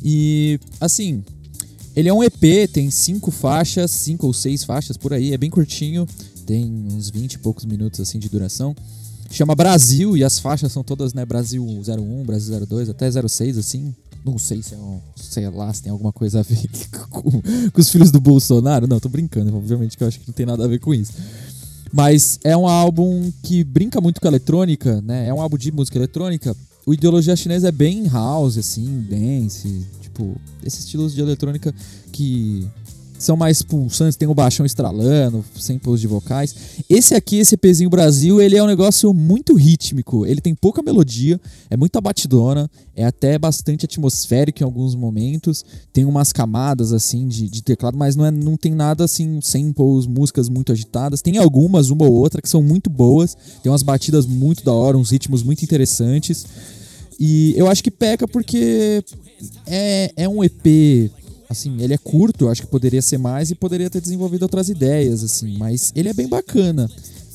E, 0.04 0.60
assim, 0.80 1.24
ele 1.96 2.10
é 2.10 2.14
um 2.14 2.24
EP, 2.24 2.70
tem 2.72 2.92
cinco 2.92 3.32
faixas, 3.32 3.90
cinco 3.92 4.28
ou 4.28 4.34
seis 4.34 4.64
faixas 4.64 4.98
por 4.98 5.14
aí, 5.14 5.34
é 5.34 5.38
bem 5.38 5.50
curtinho, 5.50 6.08
tem 6.46 6.66
uns 6.92 7.10
20 7.10 7.34
e 7.34 7.38
poucos 7.40 7.66
minutos 7.66 8.00
assim 8.00 8.20
de 8.20 8.30
duração. 8.30 8.76
Chama 9.30 9.56
Brasil 9.56 10.16
e 10.16 10.24
as 10.24 10.38
faixas 10.38 10.72
são 10.72 10.84
todas, 10.84 11.14
né, 11.14 11.26
Brasil 11.26 11.64
01, 11.66 12.24
Brasil 12.24 12.66
02, 12.68 12.90
até 12.90 13.10
06 13.10 13.58
assim, 13.58 13.96
não 14.26 14.38
sei 14.38 14.62
se 14.62 14.74
é 14.74 14.78
um, 14.78 15.00
sei 15.16 15.50
lá, 15.50 15.74
se 15.74 15.84
tem 15.84 15.92
alguma 15.92 16.12
coisa 16.12 16.40
a 16.40 16.44
ver 16.44 16.70
com, 17.10 17.22
com 17.22 17.82
os 17.82 17.90
filhos 17.90 18.12
do 18.12 18.20
Bolsonaro. 18.20 18.88
Não, 18.88 19.00
tô 19.00 19.10
brincando, 19.10 19.56
obviamente 19.56 19.98
que 19.98 20.04
eu 20.04 20.08
acho 20.08 20.20
que 20.20 20.28
não 20.28 20.34
tem 20.34 20.46
nada 20.46 20.64
a 20.64 20.68
ver 20.68 20.80
com 20.80 20.94
isso. 20.94 21.14
Mas 21.92 22.40
é 22.44 22.58
um 22.58 22.68
álbum 22.68 23.32
que 23.44 23.64
brinca 23.64 24.02
muito 24.02 24.20
com 24.20 24.28
a 24.28 24.32
eletrônica, 24.32 25.02
né? 25.02 25.28
É 25.28 25.34
um 25.34 25.40
álbum 25.40 25.58
de 25.58 25.72
música 25.72 25.98
eletrônica. 25.98 26.56
O 26.86 26.94
Ideologia 26.94 27.36
Chinesa 27.36 27.70
é 27.70 27.72
bem 27.72 28.08
house, 28.08 28.58
assim, 28.58 29.06
dance, 29.08 29.86
tipo, 30.02 30.36
esses 30.64 30.80
estilos 30.80 31.14
de 31.14 31.22
eletrônica 31.22 31.74
que 32.12 32.68
são 33.24 33.38
mais 33.38 33.62
pulsantes, 33.62 34.18
tem 34.18 34.28
o 34.28 34.36
baixão 34.36 34.66
estralando, 34.66 35.44
samples 35.56 36.02
de 36.02 36.08
vocais. 36.08 36.56
Esse 36.90 37.16
aqui, 37.16 37.38
esse 37.38 37.56
pezinho 37.56 37.90
Brasil, 37.90 38.42
ele 38.42 38.58
é 38.58 38.64
um 38.64 38.68
negócio 38.68 39.14
muito 39.14 39.56
rítmico. 39.56 40.26
Ele 40.26 40.42
tem 40.42 40.54
pouca 40.54 40.82
melodia, 40.82 41.40
é 41.70 41.78
muito 41.78 42.00
batidona, 42.02 42.70
é 42.96 43.06
até 43.06 43.40
bastante 43.40 43.86
atmosférico 43.86 44.62
em 44.62 44.66
alguns 44.66 44.94
momentos. 44.94 45.64
Tem 45.94 46.04
umas 46.04 46.34
camadas 46.34 46.92
assim 46.92 47.28
de, 47.28 47.50
de 47.50 47.62
teclado, 47.62 47.98
mas 47.98 48.16
não, 48.16 48.26
é, 48.26 48.32
não 48.32 48.58
tem 48.58 48.74
nada 48.74 49.06
assim, 49.06 49.40
samples, 49.42 50.06
músicas 50.06 50.50
muito 50.50 50.72
agitadas. 50.72 51.22
Tem 51.22 51.38
algumas, 51.38 51.90
uma 51.90 52.06
ou 52.06 52.14
outra, 52.14 52.42
que 52.42 52.50
são 52.50 52.62
muito 52.62 52.90
boas. 52.90 53.38
Tem 53.62 53.72
umas 53.72 53.84
batidas 53.84 54.26
muito 54.26 54.66
da 54.66 54.74
hora, 54.74 54.98
uns 54.98 55.12
ritmos 55.12 55.44
muito 55.44 55.64
interessantes. 55.64 56.46
E 57.18 57.54
eu 57.56 57.70
acho 57.70 57.84
que 57.84 57.92
peca 57.92 58.28
porque 58.28 59.04
é, 59.66 60.12
é 60.18 60.28
um 60.28 60.44
EP 60.44 61.12
assim, 61.50 61.82
ele 61.82 61.94
é 61.94 61.98
curto, 61.98 62.50
acho 62.50 62.62
que 62.62 62.68
poderia 62.68 63.02
ser 63.02 63.18
mais 63.18 63.52
e 63.52 63.56
poderia 63.56 63.90
ter 63.90 64.02
desenvolvido 64.02 64.44
outras 64.44 64.70
ideias, 64.70 65.24
assim, 65.24 65.58
mas 65.58 65.92
ele 65.96 66.10
é 66.10 66.14
bem 66.14 66.28
bacana. 66.28 66.90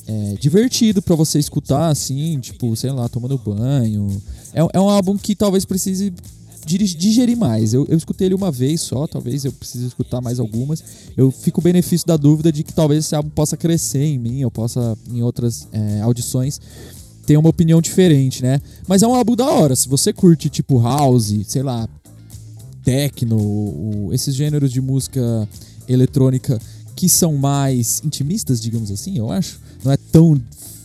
É 0.07 0.35
divertido 0.39 1.01
para 1.01 1.15
você 1.15 1.37
escutar, 1.37 1.89
assim, 1.89 2.39
tipo, 2.39 2.75
sei 2.75 2.91
lá, 2.91 3.07
tomando 3.07 3.37
banho. 3.37 4.09
É, 4.53 4.61
é 4.73 4.79
um 4.79 4.89
álbum 4.89 5.15
que 5.15 5.35
talvez 5.35 5.65
precise 5.65 6.11
digerir 6.65 7.37
mais. 7.37 7.73
Eu, 7.73 7.85
eu 7.87 7.97
escutei 7.97 8.27
ele 8.27 8.35
uma 8.35 8.51
vez 8.51 8.81
só, 8.81 9.07
talvez 9.07 9.45
eu 9.45 9.51
precise 9.51 9.85
escutar 9.85 10.21
mais 10.21 10.39
algumas. 10.39 10.83
Eu 11.15 11.31
fico 11.31 11.61
benefício 11.61 12.07
da 12.07 12.17
dúvida 12.17 12.51
de 12.51 12.63
que 12.63 12.73
talvez 12.73 13.05
esse 13.05 13.15
álbum 13.15 13.29
possa 13.29 13.55
crescer 13.55 14.03
em 14.03 14.17
mim, 14.17 14.41
eu 14.41 14.51
possa, 14.51 14.97
em 15.11 15.21
outras 15.21 15.67
é, 15.71 16.01
audições, 16.01 16.59
ter 17.25 17.37
uma 17.37 17.49
opinião 17.49 17.81
diferente, 17.81 18.41
né? 18.41 18.59
Mas 18.87 19.03
é 19.03 19.07
um 19.07 19.13
álbum 19.13 19.35
da 19.35 19.45
hora. 19.45 19.75
Se 19.75 19.87
você 19.87 20.11
curte, 20.11 20.49
tipo, 20.49 20.81
house, 20.81 21.33
sei 21.47 21.61
lá, 21.61 21.87
techno, 22.89 23.37
o, 23.37 24.09
esses 24.11 24.33
gêneros 24.33 24.71
de 24.71 24.81
música 24.81 25.47
eletrônica 25.87 26.59
que 26.95 27.07
são 27.07 27.37
mais 27.37 28.01
intimistas, 28.03 28.59
digamos 28.59 28.89
assim, 28.89 29.15
eu 29.15 29.31
acho. 29.31 29.59
Não 29.85 29.91
é 29.91 29.97
tão 30.11 30.41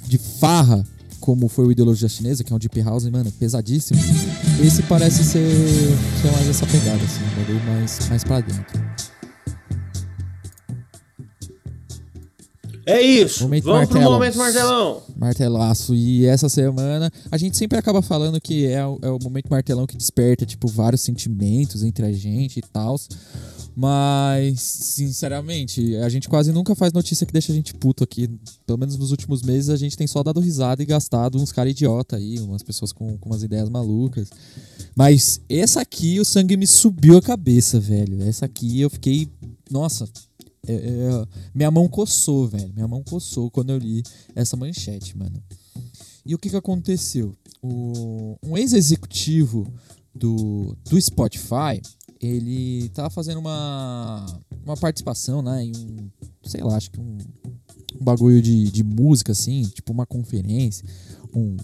de 0.07 0.19
farra 0.19 0.85
como 1.19 1.49
foi 1.49 1.67
o 1.67 1.73
Ideologia 1.73 2.07
Chinesa, 2.07 2.45
que 2.45 2.53
é 2.53 2.57
um 2.57 2.59
Deep 2.59 2.79
House, 2.83 3.09
mano, 3.09 3.33
pesadíssimo. 3.33 3.99
Esse 4.63 4.83
parece 4.83 5.25
ser, 5.25 5.49
ser 6.21 6.31
mais 6.31 6.47
essa 6.47 6.67
pegada, 6.67 7.03
assim, 7.03 7.23
um 7.25 7.73
mais, 7.73 8.09
mais 8.11 8.23
pra 8.23 8.41
dentro. 8.41 8.79
É 12.87 13.01
isso. 13.01 13.45
Momento 13.45 13.65
Vamos 13.65 13.79
martelo. 13.81 14.01
pro 14.01 14.13
momento 14.13 14.39
martelão. 14.39 15.03
Martelaço. 15.17 15.95
E 15.95 16.27
essa 16.27 16.49
semana 16.49 17.11
a 17.31 17.37
gente 17.37 17.57
sempre 17.57 17.79
acaba 17.79 18.03
falando 18.03 18.41
que 18.41 18.67
é 18.67 18.85
o, 18.85 18.99
é 19.03 19.11
o 19.11 19.19
momento 19.23 19.49
martelão 19.51 19.87
que 19.87 19.97
desperta, 19.97 20.45
tipo, 20.45 20.69
vários 20.69 21.01
sentimentos 21.01 21.83
entre 21.83 22.05
a 22.05 22.13
gente 22.13 22.59
e 22.59 22.63
tal. 22.63 22.97
Mas, 23.77 24.61
sinceramente, 24.61 25.97
a 25.97 26.09
gente 26.09 26.29
quase 26.29 26.53
nunca 26.53 26.77
faz 26.77 26.93
notícia 26.93 27.27
que 27.27 27.33
deixa 27.33 27.51
a 27.51 27.55
gente 27.55 27.75
puto 27.75 28.05
aqui. 28.05 28.31
Pelo 28.65 28.79
menos 28.79 28.97
nos 28.97 29.11
últimos 29.11 29.43
meses 29.43 29.69
a 29.69 29.77
gente 29.77 29.97
tem 29.97 30.07
só 30.07 30.23
dado 30.23 30.39
risada 30.39 30.83
e 30.83 30.87
gastado 30.87 31.39
uns 31.39 31.51
caras 31.51 31.73
idiota 31.73 32.17
aí, 32.17 32.39
umas 32.39 32.63
pessoas 32.63 32.93
com, 32.93 33.19
com 33.19 33.29
umas 33.29 33.43
ideias 33.43 33.69
malucas. 33.69 34.31
Mas 34.95 35.41
essa 35.49 35.81
aqui, 35.81 36.21
o 36.21 36.25
sangue 36.25 36.57
me 36.57 36.67
subiu 36.67 37.19
a 37.19 37.23
cabeça, 37.23 37.81
velho. 37.81 38.23
Essa 38.23 38.47
aqui 38.47 38.81
eu 38.81 38.89
fiquei. 38.89 39.29
Nossa, 39.69 40.09
é, 40.67 40.75
é, 40.75 41.27
minha 41.55 41.71
mão 41.71 41.89
coçou, 41.89 42.49
velho. 42.49 42.73
Minha 42.73 42.89
mão 42.89 43.03
coçou 43.03 43.51
quando 43.51 43.71
eu 43.71 43.79
li 43.79 44.03
essa 44.35 44.57
manchete, 44.57 45.17
mano. 45.17 45.43
E 46.25 46.35
o 46.35 46.39
que 46.39 46.49
que 46.49 46.57
aconteceu? 46.57 47.35
O, 47.63 48.37
um 48.43 48.57
ex-executivo 48.57 49.67
do, 50.15 50.77
do 50.89 51.01
Spotify, 51.01 51.83
ele 52.21 52.89
tava 52.91 53.11
fazendo 53.11 53.39
uma, 53.39 54.25
uma 54.65 54.77
participação, 54.77 55.43
né, 55.43 55.65
em 55.65 55.73
um, 55.77 56.11
sei 56.45 56.63
lá, 56.63 56.77
acho 56.77 56.91
que 56.91 57.01
um, 57.01 57.19
um 58.01 58.05
bagulho 58.05 58.41
de, 58.41 58.71
de 58.71 58.83
música, 58.83 59.33
assim, 59.33 59.65
tipo 59.65 59.93
uma 59.93 60.07
conferência, 60.07 60.87
um, 61.35 61.57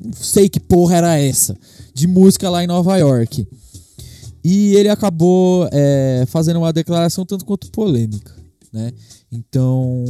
não 0.00 0.12
sei 0.12 0.48
que 0.48 0.58
porra 0.58 0.96
era 0.96 1.18
essa, 1.18 1.56
de 1.94 2.06
música 2.08 2.50
lá 2.50 2.64
em 2.64 2.66
Nova 2.66 2.96
York. 2.96 3.46
E 4.44 4.74
ele 4.74 4.88
acabou 4.88 5.68
é, 5.72 6.24
fazendo 6.26 6.58
uma 6.58 6.72
declaração 6.72 7.24
tanto 7.24 7.44
quanto 7.44 7.70
polêmica, 7.70 8.34
né? 8.72 8.92
Então, 9.30 10.04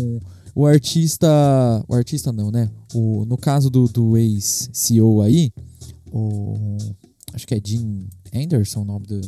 o 0.54 0.66
artista... 0.66 1.28
O 1.88 1.94
artista 1.94 2.32
não, 2.32 2.50
né? 2.50 2.70
O, 2.94 3.24
no 3.26 3.36
caso 3.36 3.68
do, 3.68 3.86
do 3.88 4.16
ex-CEO 4.16 5.20
aí, 5.22 5.52
o... 6.10 6.56
Acho 7.34 7.46
que 7.46 7.54
é 7.54 7.60
Jim 7.64 8.08
Anderson 8.34 8.82
o 8.82 8.84
nome 8.84 9.06
do, 9.06 9.20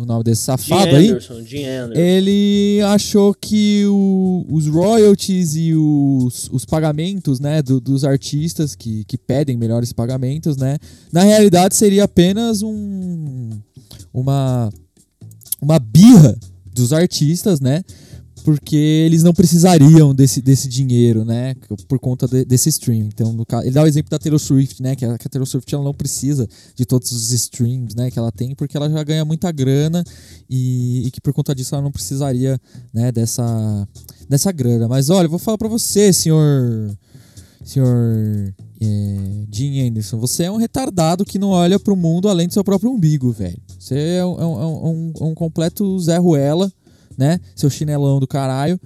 o 0.00 0.06
nome 0.06 0.24
desse 0.24 0.42
safado 0.42 0.96
aí. 0.96 1.10
Anderson, 1.10 1.44
Jim 1.44 1.64
Anderson. 1.64 2.00
Ele 2.00 2.80
achou 2.86 3.34
que 3.34 3.84
o, 3.86 4.46
os 4.50 4.66
royalties 4.66 5.54
e 5.56 5.74
os, 5.74 6.48
os 6.50 6.64
pagamentos, 6.64 7.38
né, 7.38 7.60
do, 7.60 7.80
dos 7.80 8.04
artistas 8.04 8.74
que, 8.74 9.04
que 9.04 9.18
pedem 9.18 9.56
melhores 9.56 9.92
pagamentos, 9.92 10.56
né, 10.56 10.78
na 11.12 11.22
realidade 11.22 11.74
seria 11.74 12.04
apenas 12.04 12.62
um 12.62 13.50
uma 14.12 14.70
uma 15.60 15.78
birra 15.78 16.36
dos 16.72 16.92
artistas, 16.92 17.60
né, 17.60 17.82
porque 18.40 18.76
eles 18.76 19.22
não 19.22 19.32
precisariam 19.32 20.14
desse, 20.14 20.40
desse 20.40 20.68
dinheiro, 20.68 21.24
né? 21.24 21.54
Por 21.86 21.98
conta 21.98 22.26
de, 22.26 22.44
desse 22.44 22.68
stream. 22.68 23.08
Então, 23.12 23.32
no 23.32 23.46
caso, 23.46 23.64
ele 23.64 23.72
dá 23.72 23.82
o 23.82 23.86
exemplo 23.86 24.10
da 24.10 24.18
Taylor 24.18 24.38
Swift, 24.38 24.82
né? 24.82 24.96
Que 24.96 25.04
a, 25.04 25.18
que 25.18 25.26
a 25.26 25.30
Taylor 25.30 25.46
Swift 25.46 25.74
ela 25.74 25.84
não 25.84 25.94
precisa 25.94 26.48
de 26.74 26.84
todos 26.84 27.12
os 27.12 27.30
streams, 27.30 27.94
né? 27.96 28.10
Que 28.10 28.18
ela 28.18 28.32
tem, 28.32 28.54
porque 28.54 28.76
ela 28.76 28.88
já 28.90 29.02
ganha 29.04 29.24
muita 29.24 29.52
grana 29.52 30.02
e, 30.48 31.06
e 31.06 31.10
que 31.10 31.20
por 31.20 31.32
conta 31.32 31.54
disso 31.54 31.74
ela 31.74 31.82
não 31.82 31.92
precisaria, 31.92 32.60
né? 32.92 33.12
Dessa, 33.12 33.88
dessa 34.28 34.50
grana. 34.50 34.88
Mas 34.88 35.10
olha, 35.10 35.26
eu 35.26 35.30
vou 35.30 35.38
falar 35.38 35.58
para 35.58 35.68
você, 35.68 36.12
senhor, 36.12 36.96
senhor 37.64 38.54
é, 38.80 39.44
Jim 39.52 39.86
Anderson, 39.86 40.18
você 40.18 40.44
é 40.44 40.50
um 40.50 40.56
retardado 40.56 41.24
que 41.24 41.38
não 41.38 41.50
olha 41.50 41.78
para 41.78 41.92
o 41.92 41.96
mundo 41.96 42.28
além 42.28 42.46
do 42.46 42.54
seu 42.54 42.64
próprio 42.64 42.90
umbigo, 42.90 43.30
velho. 43.30 43.60
Você 43.78 43.94
é 44.18 44.24
um, 44.24 44.40
é 44.40 44.46
um, 44.46 44.60
é 44.60 44.66
um, 44.66 45.12
um 45.30 45.34
completo 45.34 45.98
Zé 45.98 46.16
Ruela 46.16 46.72
né? 47.20 47.38
Seu 47.54 47.68
chinelão 47.68 48.18
do 48.18 48.26
caralho. 48.26 48.80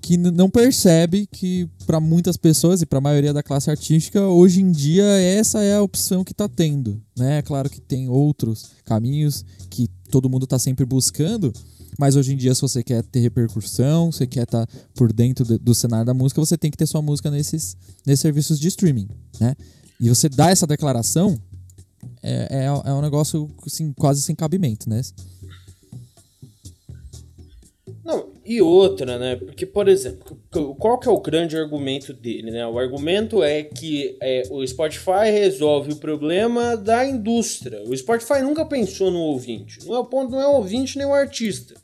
que 0.00 0.16
não 0.16 0.50
percebe 0.50 1.28
que 1.30 1.68
para 1.86 2.00
muitas 2.00 2.36
pessoas 2.36 2.82
e 2.82 2.86
para 2.86 2.98
a 2.98 3.00
maioria 3.00 3.32
da 3.32 3.40
classe 3.40 3.70
artística 3.70 4.20
hoje 4.26 4.60
em 4.60 4.72
dia 4.72 5.04
essa 5.04 5.62
é 5.62 5.76
a 5.76 5.82
opção 5.82 6.24
que 6.24 6.32
está 6.32 6.48
tendo, 6.48 7.00
né? 7.16 7.38
É 7.38 7.42
claro 7.42 7.70
que 7.70 7.80
tem 7.80 8.08
outros 8.08 8.70
caminhos 8.84 9.44
que 9.70 9.88
todo 10.10 10.28
mundo 10.28 10.42
está 10.42 10.58
sempre 10.58 10.84
buscando, 10.84 11.52
mas 11.96 12.16
hoje 12.16 12.32
em 12.32 12.36
dia 12.36 12.52
se 12.52 12.62
você 12.62 12.82
quer 12.82 13.04
ter 13.04 13.20
repercussão, 13.20 14.10
você 14.10 14.26
quer 14.26 14.42
estar 14.42 14.66
tá 14.66 14.72
por 14.94 15.12
dentro 15.12 15.44
do 15.58 15.74
cenário 15.74 16.06
da 16.06 16.14
música, 16.14 16.40
você 16.40 16.58
tem 16.58 16.70
que 16.70 16.76
ter 16.76 16.86
sua 16.86 17.00
música 17.00 17.30
nesses, 17.30 17.76
nesses 18.04 18.22
serviços 18.22 18.58
de 18.58 18.68
streaming, 18.68 19.08
né? 19.38 19.54
E 20.00 20.08
você 20.08 20.28
dá 20.28 20.50
essa 20.50 20.66
declaração 20.66 21.38
é, 22.22 22.48
é, 22.50 22.64
é 22.64 22.92
um 22.92 23.00
negócio 23.00 23.48
assim, 23.64 23.92
quase 23.92 24.22
sem 24.22 24.34
cabimento, 24.34 24.88
né? 24.88 25.00
Não, 28.04 28.32
e 28.44 28.60
outra, 28.60 29.16
né? 29.16 29.36
Porque, 29.36 29.64
por 29.64 29.88
exemplo, 29.88 30.36
qual 30.78 30.98
que 30.98 31.08
é 31.08 31.10
o 31.10 31.20
grande 31.20 31.56
argumento 31.56 32.12
dele, 32.12 32.50
né? 32.50 32.66
O 32.66 32.78
argumento 32.78 33.44
é 33.44 33.62
que 33.62 34.16
é, 34.20 34.42
o 34.50 34.66
Spotify 34.66 35.30
resolve 35.30 35.92
o 35.92 35.96
problema 35.96 36.76
da 36.76 37.04
indústria. 37.06 37.80
O 37.84 37.96
Spotify 37.96 38.42
nunca 38.42 38.64
pensou 38.64 39.10
no 39.10 39.20
ouvinte. 39.20 39.78
Não 39.86 39.94
é 39.94 39.98
o 40.00 40.04
ponto, 40.04 40.32
não 40.32 40.40
é 40.40 40.46
o 40.46 40.56
ouvinte 40.56 40.98
nem 40.98 41.06
o 41.06 41.14
artista. 41.14 41.74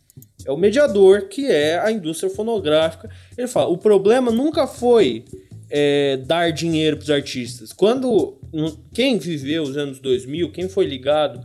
É 0.45 0.51
o 0.51 0.57
mediador, 0.57 1.29
que 1.29 1.47
é 1.47 1.79
a 1.79 1.93
indústria 1.93 2.31
fonográfica. 2.31 3.09
Ele 3.37 3.47
fala, 3.47 3.71
o 3.71 3.79
problema 3.79 4.33
nunca 4.33 4.67
foi 4.67 5.25
é, 5.71 6.17
dar 6.17 6.51
dinheiro 6.51 6.97
para 6.97 7.05
os 7.05 7.11
artistas. 7.11 7.73
Quando 7.73 8.39
quem 8.93 9.19
viveu 9.19 9.63
os 9.63 9.77
anos 9.77 10.01
2000, 10.01 10.51
quem 10.51 10.69
foi 10.69 10.87
ligado, 10.87 11.41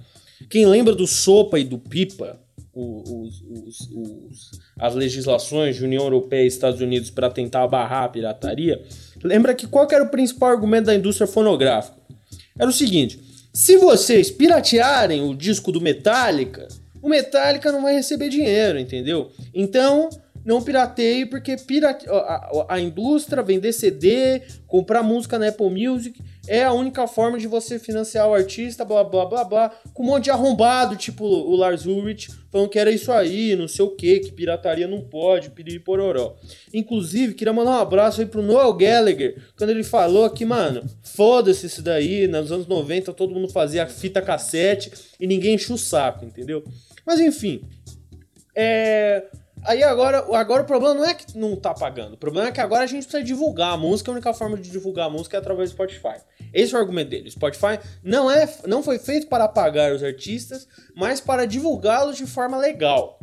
quem 0.50 0.66
lembra 0.66 0.96
do 0.96 1.06
Sopa 1.06 1.60
e 1.60 1.64
do 1.64 1.78
Pipa, 1.78 2.40
os, 2.74 3.44
os, 3.48 3.90
os, 3.92 4.52
as 4.80 4.96
legislações 4.96 5.76
de 5.76 5.84
União 5.84 6.04
Europeia 6.04 6.44
e 6.44 6.48
Estados 6.48 6.82
Unidos 6.82 7.12
para 7.12 7.30
tentar 7.30 7.68
barrar 7.68 8.04
a 8.06 8.10
pirataria, 8.10 8.84
lembra 9.24 9.54
que 9.54 9.68
qual 9.68 9.88
era 9.92 10.04
o 10.04 10.10
principal 10.10 10.50
argumento 10.50 10.86
da 10.86 10.96
indústria 10.96 11.28
fonográfica? 11.28 11.98
Era 12.58 12.70
o 12.70 12.74
seguinte: 12.74 13.20
se 13.54 13.78
vocês 13.78 14.32
piratearem 14.32 15.22
o 15.22 15.36
disco 15.36 15.72
do 15.72 15.80
Metallica, 15.80 16.68
o 17.02 17.10
Metallica 17.10 17.72
não 17.72 17.84
vai 17.84 17.94
receber 17.94 18.30
dinheiro, 18.30 18.80
entendeu? 18.80 19.32
Então 19.54 20.10
não 20.44 20.62
pirateie, 20.62 21.26
porque 21.26 21.56
pirate... 21.56 22.06
a, 22.10 22.66
a, 22.70 22.80
indústria, 22.80 23.44
vender 23.44 23.72
CD, 23.72 24.42
comprar 24.68 25.04
música 25.04 25.40
na 25.40 25.50
Apple 25.50 25.70
Music 25.70 26.20
é 26.48 26.64
a 26.64 26.74
única 26.74 27.08
forma 27.08 27.38
de 27.38 27.48
você 27.48 27.80
financiar 27.80 28.28
o 28.28 28.34
artista, 28.34 28.84
blá 28.84 29.04
blá 29.04 29.26
blá 29.26 29.44
blá, 29.44 29.70
com 29.94 30.04
um 30.04 30.08
monte 30.08 30.26
de 30.26 30.32
arrombado, 30.32 30.96
tipo 30.96 31.24
o 31.26 31.56
Lars 31.56 31.86
Ulrich, 31.86 32.30
falando 32.52 32.70
que 32.70 32.78
era 32.78 32.92
isso 32.92 33.12
aí, 33.12 33.56
não 33.56 33.68
sei 33.68 33.86
o 33.86 33.92
que, 33.92 34.20
que 34.20 34.32
pirataria 34.32 34.88
não 34.88 35.02
pode, 35.02 35.50
piriri 35.52 35.80
pororó. 35.80 36.36
Inclusive, 36.74 37.34
queria 37.34 37.54
mandar 37.54 37.72
um 37.72 37.82
abraço 37.82 38.20
aí 38.20 38.28
pro 38.28 38.42
Noel 38.42 38.74
Gallagher, 38.74 39.42
quando 39.58 39.70
ele 39.70 39.84
falou 39.84 40.30
que, 40.30 40.46
mano, 40.46 40.84
foda-se 41.02 41.66
isso 41.66 41.82
daí, 41.82 42.28
nos 42.28 42.52
anos 42.52 42.68
90 42.68 43.14
todo 43.14 43.34
mundo 43.34 43.50
fazia 43.50 43.88
fita 43.88 44.22
cassete 44.22 44.92
e 45.20 45.26
ninguém 45.26 45.56
enche 45.56 45.72
o 45.72 45.78
saco, 45.78 46.26
entendeu? 46.26 46.64
Mas 47.06 47.20
enfim, 47.20 47.62
é 48.56 49.24
Aí 49.66 49.82
agora, 49.82 50.26
agora 50.34 50.64
o 50.64 50.66
problema 50.66 50.94
não 50.94 51.06
é 51.06 51.14
que 51.14 51.38
não 51.38 51.56
tá 51.56 51.74
pagando. 51.74 52.14
O 52.14 52.18
problema 52.18 52.50
é 52.50 52.52
que 52.52 52.60
agora 52.60 52.84
a 52.84 52.88
gente 52.88 53.04
precisa 53.04 53.24
divulgar 53.24 53.74
a 53.74 53.78
música. 53.78 54.12
A 54.12 54.14
única 54.14 54.34
forma 54.34 54.58
de 54.58 54.70
divulgar 54.70 55.08
a 55.08 55.10
música 55.10 55.38
é 55.38 55.40
através 55.40 55.70
do 55.70 55.74
Spotify. 55.74 56.22
Esse 56.54 56.74
é 56.74 56.78
o 56.78 56.82
argumento 56.82 57.10
dele. 57.10 57.30
O 57.30 57.32
Spotify 57.32 57.80
não, 58.04 58.30
é, 58.30 58.48
não 58.68 58.84
foi 58.84 59.00
feito 59.00 59.28
para 59.28 59.48
pagar 59.48 59.94
os 59.94 60.04
artistas, 60.04 60.68
mas 60.96 61.22
para 61.22 61.46
divulgá-los 61.46 62.18
de 62.18 62.26
forma 62.26 62.58
legal. 62.58 63.20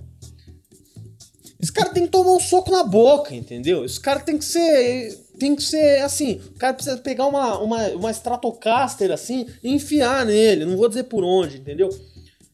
Esse 1.61 1.73
cara 1.73 1.91
tem 1.91 2.05
que 2.05 2.11
tomar 2.11 2.33
um 2.33 2.41
soco 2.41 2.71
na 2.71 2.83
boca, 2.83 3.35
entendeu? 3.35 3.85
Esse 3.85 4.01
cara 4.01 4.21
tem 4.21 4.39
que 4.39 4.45
ser. 4.45 5.29
Tem 5.39 5.55
que 5.55 5.63
ser 5.63 6.03
assim. 6.03 6.41
O 6.55 6.59
cara 6.59 6.75
precisa 6.75 6.97
pegar 6.99 7.27
uma, 7.27 7.59
uma, 7.59 7.89
uma 7.89 8.11
Stratocaster 8.11 9.11
assim 9.11 9.47
e 9.63 9.73
enfiar 9.73 10.25
nele. 10.25 10.65
Não 10.65 10.77
vou 10.77 10.89
dizer 10.89 11.05
por 11.05 11.23
onde, 11.23 11.59
entendeu? 11.59 11.91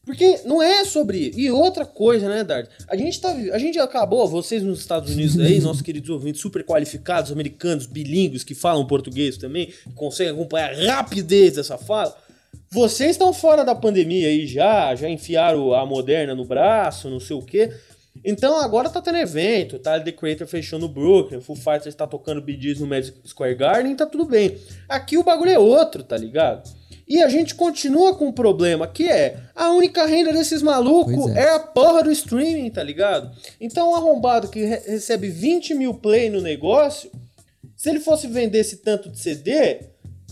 Porque 0.07 0.39
não 0.45 0.63
é 0.63 0.85
sobre. 0.85 1.33
E 1.35 1.51
outra 1.51 1.85
coisa, 1.85 2.29
né, 2.29 2.41
Dart? 2.41 2.69
A 2.87 2.95
gente 2.95 3.19
tá. 3.19 3.29
A 3.29 3.59
gente 3.59 3.77
acabou, 3.77 4.25
vocês 4.25 4.63
nos 4.63 4.79
Estados 4.79 5.13
Unidos 5.13 5.37
aí, 5.37 5.59
nossos 5.61 5.81
queridos 5.81 6.09
ouvintes 6.09 6.39
super 6.39 6.63
qualificados, 6.63 7.29
americanos, 7.29 7.85
bilíngues, 7.85 8.41
que 8.41 8.55
falam 8.55 8.87
português 8.87 9.37
também, 9.37 9.73
conseguem 9.95 10.31
acompanhar 10.31 10.71
a 10.71 10.95
rapidez 10.95 11.55
dessa 11.57 11.77
fala. 11.77 12.15
Vocês 12.71 13.11
estão 13.11 13.33
fora 13.33 13.65
da 13.65 13.75
pandemia 13.75 14.29
aí 14.29 14.47
já, 14.47 14.95
já 14.95 15.09
enfiaram 15.09 15.73
a 15.73 15.85
moderna 15.85 16.33
no 16.33 16.45
braço, 16.45 17.09
não 17.09 17.19
sei 17.19 17.35
o 17.35 17.41
quê. 17.41 17.69
Então 18.23 18.61
agora 18.61 18.89
tá 18.89 19.01
tendo 19.01 19.17
evento, 19.17 19.77
tá? 19.77 19.99
The 19.99 20.13
Creator 20.13 20.47
fechou 20.47 20.79
no 20.79 20.87
Brooklyn, 20.87 21.41
Full 21.41 21.57
Fighters 21.57 21.95
tá 21.95 22.07
tocando 22.07 22.41
BDs 22.41 22.79
no 22.79 22.87
Madison 22.87 23.13
Square 23.25 23.55
Garden, 23.55 23.93
tá 23.93 24.05
tudo 24.05 24.23
bem. 24.23 24.57
Aqui 24.87 25.17
o 25.17 25.23
bagulho 25.23 25.51
é 25.51 25.59
outro, 25.59 26.01
tá 26.01 26.15
ligado? 26.15 26.63
E 27.07 27.23
a 27.23 27.29
gente 27.29 27.55
continua 27.55 28.15
com 28.15 28.27
um 28.27 28.31
problema, 28.31 28.85
que 28.85 29.09
é 29.09 29.37
a 29.55 29.71
única 29.71 30.05
renda 30.05 30.33
desses 30.33 30.61
malucos 30.61 31.33
é. 31.35 31.39
é. 31.39 31.49
a 31.55 31.59
porra 31.59 32.03
do 32.03 32.11
streaming, 32.11 32.69
tá 32.69 32.83
ligado? 32.83 33.31
Então 33.61 33.91
um 33.91 33.95
arrombado 33.95 34.49
que 34.49 34.65
re 34.65 34.81
recebe 34.85 35.29
20 35.29 35.73
mil 35.73 35.93
play 35.93 36.29
no 36.29 36.41
negócio, 36.41 37.09
se 37.75 37.89
ele 37.89 37.99
fosse 37.99 38.27
vender 38.27 38.59
esse 38.59 38.77
tanto 38.77 39.09
de 39.09 39.19
CD, 39.19 39.79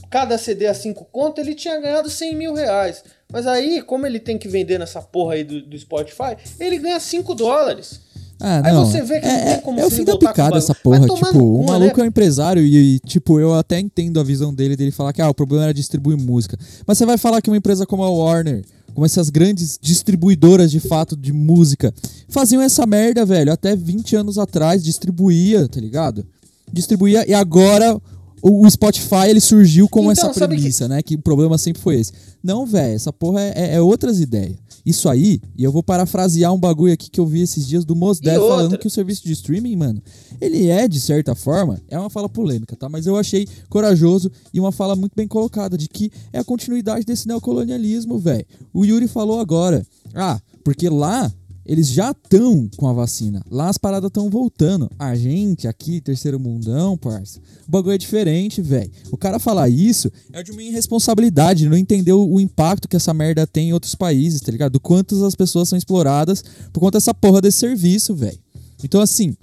cada 0.09 0.37
CD 0.37 0.67
a 0.67 0.73
5 0.73 1.05
conto, 1.05 1.39
ele 1.39 1.55
tinha 1.55 1.79
ganhado 1.79 2.09
100 2.09 2.35
mil 2.35 2.53
reais. 2.53 3.03
Mas 3.31 3.47
aí, 3.47 3.81
como 3.81 4.05
ele 4.05 4.19
tem 4.19 4.37
que 4.37 4.47
vender 4.47 4.77
nessa 4.77 5.01
porra 5.01 5.35
aí 5.35 5.43
do, 5.43 5.61
do 5.61 5.77
Spotify, 5.77 6.37
ele 6.59 6.77
ganha 6.77 6.99
5 6.99 7.33
dólares. 7.35 8.01
Ah, 8.39 8.61
Aí 8.65 8.73
você 8.73 9.01
vê 9.01 9.19
que 9.19 9.25
é, 9.25 9.37
não 9.37 9.45
tem 9.45 9.61
como 9.61 9.79
É 9.79 9.85
o 9.85 9.89
fim 9.89 10.03
da 10.03 10.17
picada 10.17 10.57
essa 10.57 10.75
porra. 10.75 11.07
Tipo, 11.07 11.39
o 11.39 11.61
um 11.61 11.65
maluco 11.65 11.99
é 11.99 12.03
um 12.03 12.07
empresário 12.07 12.63
e, 12.63 12.99
tipo, 12.99 13.39
eu 13.39 13.53
até 13.53 13.79
entendo 13.79 14.19
a 14.19 14.23
visão 14.23 14.53
dele, 14.53 14.75
dele 14.75 14.91
falar 14.91 15.13
que 15.13 15.21
ah, 15.21 15.29
o 15.29 15.33
problema 15.33 15.65
era 15.65 15.73
distribuir 15.73 16.17
música. 16.17 16.57
Mas 16.85 16.97
você 16.97 17.05
vai 17.05 17.17
falar 17.17 17.41
que 17.41 17.49
uma 17.49 17.57
empresa 17.57 17.85
como 17.85 18.03
a 18.03 18.09
Warner, 18.09 18.63
como 18.93 19.05
essas 19.05 19.29
grandes 19.29 19.79
distribuidoras 19.81 20.71
de 20.71 20.79
fato 20.79 21.15
de 21.15 21.31
música, 21.31 21.93
faziam 22.27 22.61
essa 22.61 22.85
merda, 22.85 23.25
velho, 23.25 23.51
até 23.51 23.75
20 23.75 24.15
anos 24.15 24.37
atrás, 24.37 24.83
distribuía, 24.83 25.67
tá 25.67 25.79
ligado? 25.79 26.25
Distribuía 26.71 27.29
e 27.29 27.33
agora 27.33 27.99
o, 28.41 28.69
Spotify 28.69 29.29
ele 29.29 29.39
surgiu 29.39 29.87
com 29.87 30.11
então, 30.11 30.29
essa 30.29 30.47
premissa, 30.47 30.85
que... 30.85 30.89
né? 30.89 31.01
Que 31.01 31.15
o 31.15 31.21
problema 31.21 31.57
sempre 31.57 31.81
foi 31.81 31.99
esse. 31.99 32.11
Não, 32.43 32.65
velho, 32.65 32.93
essa 32.93 33.11
porra 33.11 33.41
é, 33.41 33.53
é, 33.55 33.75
é 33.75 33.81
outras 33.81 34.19
ideias. 34.19 34.57
Isso 34.85 35.09
aí, 35.09 35.41
e 35.57 35.63
eu 35.63 35.71
vou 35.71 35.81
parafrasear 35.81 36.53
um 36.53 36.59
bagulho 36.59 36.93
aqui 36.93 37.09
que 37.09 37.19
eu 37.19 37.25
vi 37.25 37.41
esses 37.41 37.67
dias 37.67 37.83
do 37.83 37.95
Mos 37.95 38.19
Def 38.19 38.37
falando 38.37 38.77
que 38.77 38.85
o 38.85 38.89
serviço 38.89 39.23
de 39.23 39.31
streaming, 39.31 39.75
mano, 39.75 39.99
ele 40.39 40.67
é, 40.67 40.87
de 40.87 41.01
certa 41.01 41.33
forma, 41.33 41.81
é 41.89 41.97
uma 41.97 42.09
fala 42.09 42.29
polêmica, 42.29 42.75
tá? 42.75 42.87
Mas 42.87 43.07
eu 43.07 43.17
achei 43.17 43.47
corajoso 43.67 44.31
e 44.53 44.59
uma 44.59 44.71
fala 44.71 44.95
muito 44.95 45.13
bem 45.15 45.27
colocada 45.27 45.75
de 45.75 45.87
que 45.87 46.11
é 46.31 46.37
a 46.37 46.43
continuidade 46.43 47.03
desse 47.03 47.27
neocolonialismo, 47.27 48.19
velho. 48.19 48.45
O 48.71 48.85
Yuri 48.85 49.07
falou 49.07 49.39
agora. 49.39 49.83
Ah, 50.13 50.39
porque 50.63 50.87
lá 50.87 51.33
eles 51.65 51.89
já 51.89 52.11
estão 52.11 52.69
com 52.77 52.87
a 52.87 52.93
vacina. 52.93 53.43
Lá 53.49 53.69
as 53.69 53.77
paradas 53.77 54.07
estão 54.07 54.29
voltando. 54.29 54.89
A 54.99 55.15
gente 55.15 55.67
aqui, 55.67 55.99
terceiro 55.99 56.39
mundão, 56.39 56.97
parça. 56.97 57.39
O 57.67 57.71
bagulho 57.71 57.95
é 57.95 57.97
diferente, 57.97 58.61
velho. 58.61 58.91
O 59.11 59.17
cara 59.17 59.39
falar 59.39 59.67
isso 59.67 60.11
é 60.31 60.43
de 60.43 60.51
uma 60.51 60.61
irresponsabilidade. 60.61 61.67
Não 61.67 61.77
entendeu 61.77 62.29
o 62.29 62.39
impacto 62.39 62.87
que 62.87 62.95
essa 62.95 63.13
merda 63.13 63.47
tem 63.47 63.69
em 63.69 63.73
outros 63.73 63.95
países, 63.95 64.41
tá 64.41 64.51
ligado? 64.51 64.73
Do 64.73 64.79
quantas 64.79 65.23
as 65.23 65.35
pessoas 65.35 65.67
são 65.67 65.77
exploradas 65.77 66.43
por 66.71 66.79
conta 66.79 66.97
dessa 66.97 67.13
porra 67.13 67.41
desse 67.41 67.57
serviço, 67.57 68.13
velho. 68.13 68.39
Então, 68.83 69.01
assim. 69.01 69.35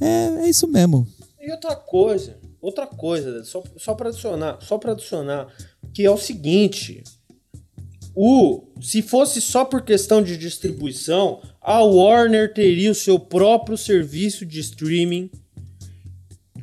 É, 0.00 0.44
é 0.44 0.48
isso 0.48 0.66
mesmo. 0.66 1.06
E 1.40 1.50
outra 1.52 1.76
coisa, 1.76 2.36
outra 2.60 2.86
coisa, 2.86 3.44
só, 3.44 3.62
só 3.76 3.94
pra 3.94 4.08
adicionar, 4.08 4.58
só 4.60 4.78
pra 4.78 4.92
adicionar, 4.92 5.46
que 5.92 6.04
é 6.04 6.10
o 6.10 6.16
seguinte 6.16 7.04
o, 8.14 8.62
se 8.80 9.02
fosse 9.02 9.40
só 9.40 9.64
por 9.64 9.82
questão 9.82 10.22
de 10.22 10.36
distribuição, 10.36 11.40
a 11.60 11.82
Warner 11.82 12.52
teria 12.52 12.92
o 12.92 12.94
seu 12.94 13.18
próprio 13.18 13.76
serviço 13.76 14.46
de 14.46 14.60
streaming, 14.60 15.30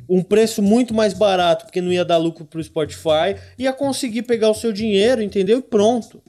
um 0.08 0.22
preço 0.22 0.62
muito 0.62 0.94
mais 0.94 1.12
barato, 1.12 1.66
porque 1.66 1.80
não 1.80 1.92
ia 1.92 2.04
dar 2.04 2.16
lucro 2.16 2.44
pro 2.44 2.62
Spotify, 2.62 3.36
ia 3.58 3.72
conseguir 3.72 4.22
pegar 4.22 4.50
o 4.50 4.54
seu 4.54 4.72
dinheiro, 4.72 5.22
entendeu? 5.22 5.58
E 5.58 5.62
pronto. 5.62 6.22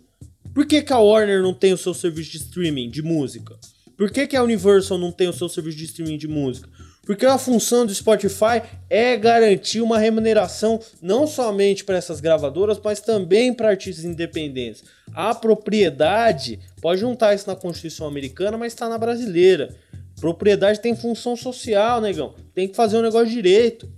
Por 0.53 0.65
que, 0.65 0.81
que 0.81 0.93
a 0.93 0.99
Warner 0.99 1.41
não 1.41 1.53
tem 1.53 1.73
o 1.73 1.77
seu 1.77 1.93
serviço 1.93 2.31
de 2.31 2.37
streaming 2.37 2.89
de 2.89 3.01
música? 3.01 3.57
Por 3.97 4.11
que, 4.11 4.27
que 4.27 4.35
a 4.35 4.43
Universal 4.43 4.97
não 4.97 5.11
tem 5.11 5.27
o 5.27 5.33
seu 5.33 5.47
serviço 5.47 5.77
de 5.77 5.85
streaming 5.85 6.17
de 6.17 6.27
música? 6.27 6.69
Porque 7.05 7.25
a 7.25 7.37
função 7.37 7.85
do 7.85 7.93
Spotify 7.93 8.61
é 8.89 9.17
garantir 9.17 9.81
uma 9.81 9.99
remuneração 9.99 10.79
não 11.01 11.27
somente 11.27 11.83
para 11.83 11.97
essas 11.97 12.21
gravadoras, 12.21 12.79
mas 12.81 13.01
também 13.01 13.53
para 13.53 13.69
artistas 13.69 14.05
independentes. 14.05 14.83
A 15.13 15.35
propriedade, 15.35 16.59
pode 16.81 17.01
juntar 17.01 17.35
isso 17.35 17.47
na 17.47 17.55
Constituição 17.55 18.07
americana, 18.07 18.57
mas 18.57 18.71
está 18.71 18.87
na 18.87 18.97
brasileira. 18.97 19.75
Propriedade 20.19 20.79
tem 20.79 20.95
função 20.95 21.35
social, 21.35 21.99
negão. 21.99 22.35
Tem 22.53 22.69
que 22.69 22.75
fazer 22.75 22.97
um 22.97 23.01
negócio 23.01 23.27
direito. 23.27 23.91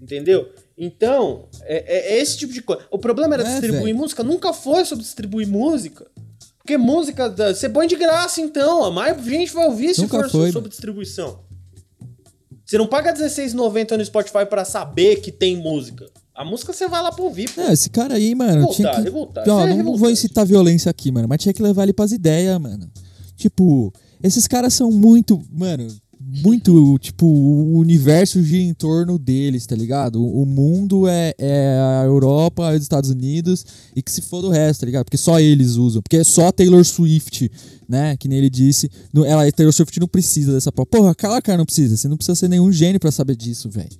Entendeu? 0.00 0.52
Então, 0.78 1.48
é, 1.62 2.12
é, 2.12 2.14
é 2.14 2.20
esse 2.20 2.38
tipo 2.38 2.52
de 2.52 2.62
coisa. 2.62 2.82
O 2.88 2.98
problema 2.98 3.34
era 3.34 3.42
é, 3.42 3.46
distribuir 3.46 3.84
véio. 3.84 3.96
música, 3.96 4.22
nunca 4.22 4.52
foi 4.52 4.84
sobre 4.84 5.02
distribuir 5.02 5.48
música. 5.48 6.06
Porque 6.58 6.78
música, 6.78 7.28
você 7.28 7.68
põe 7.68 7.86
de 7.86 7.96
graça 7.96 8.40
então, 8.40 8.84
a 8.84 8.90
mais 8.90 9.22
gente 9.24 9.52
vai 9.52 9.66
ouvir 9.66 9.94
se 9.94 10.02
nunca 10.02 10.20
for 10.20 10.30
foi. 10.30 10.52
sobre 10.52 10.70
distribuição. 10.70 11.40
Você 12.74 12.78
não 12.78 12.88
paga 12.88 13.12
R$16,90 13.12 13.96
no 13.96 14.04
Spotify 14.04 14.44
pra 14.50 14.64
saber 14.64 15.20
que 15.20 15.30
tem 15.30 15.56
música. 15.56 16.10
A 16.34 16.44
música 16.44 16.72
você 16.72 16.88
vai 16.88 17.00
lá 17.00 17.12
pra 17.12 17.22
ouvir. 17.22 17.48
Pô. 17.48 17.60
É, 17.60 17.72
esse 17.72 17.88
cara 17.88 18.14
aí, 18.14 18.34
mano, 18.34 18.66
Revoltado, 18.66 18.74
tinha 18.74 18.90
que... 18.90 19.00
revoltado. 19.02 19.48
Ó, 19.48 19.54
Isso 19.58 19.62
é 19.64 19.70
não 19.70 19.76
revoltante. 19.76 20.00
vou 20.00 20.10
incitar 20.10 20.44
violência 20.44 20.90
aqui, 20.90 21.12
mano, 21.12 21.28
mas 21.28 21.40
tinha 21.40 21.52
que 21.52 21.62
levar 21.62 21.84
ele 21.84 21.92
pras 21.92 22.10
ideias, 22.10 22.58
mano. 22.58 22.90
Tipo, 23.36 23.92
esses 24.20 24.48
caras 24.48 24.74
são 24.74 24.90
muito, 24.90 25.40
mano, 25.52 25.86
muito, 26.42 26.98
tipo, 26.98 27.26
o 27.26 27.78
universo 27.78 28.42
gira 28.42 28.62
em 28.62 28.74
torno 28.74 29.18
deles, 29.18 29.66
tá 29.66 29.76
ligado? 29.76 30.24
O, 30.24 30.44
mundo 30.44 31.06
é, 31.06 31.34
é 31.38 31.78
a 32.00 32.04
Europa, 32.04 32.72
os 32.72 32.82
Estados 32.82 33.10
Unidos 33.10 33.64
e 33.94 34.02
que 34.02 34.10
se 34.10 34.20
for 34.22 34.42
do 34.42 34.48
resto, 34.48 34.80
tá 34.80 34.86
ligado? 34.86 35.04
Porque 35.04 35.16
só 35.16 35.38
eles 35.38 35.76
usam. 35.76 36.02
Porque 36.02 36.16
é 36.16 36.24
só 36.24 36.48
a 36.48 36.52
Taylor 36.52 36.84
Swift, 36.84 37.50
né? 37.88 38.16
Que 38.16 38.26
nem 38.28 38.38
ele 38.38 38.50
disse. 38.50 38.90
No, 39.12 39.24
ela, 39.24 39.46
a 39.46 39.52
Taylor 39.52 39.72
Swift 39.72 39.98
não 40.00 40.08
precisa 40.08 40.52
dessa 40.52 40.72
porra. 40.72 40.86
Porra, 40.86 41.14
cala, 41.14 41.40
cara, 41.40 41.58
não 41.58 41.66
precisa. 41.66 41.96
Você 41.96 42.08
não 42.08 42.16
precisa 42.16 42.34
ser 42.34 42.48
nenhum 42.48 42.72
gênio 42.72 42.98
pra 42.98 43.10
saber 43.10 43.36
disso, 43.36 43.70
velho. 43.70 43.96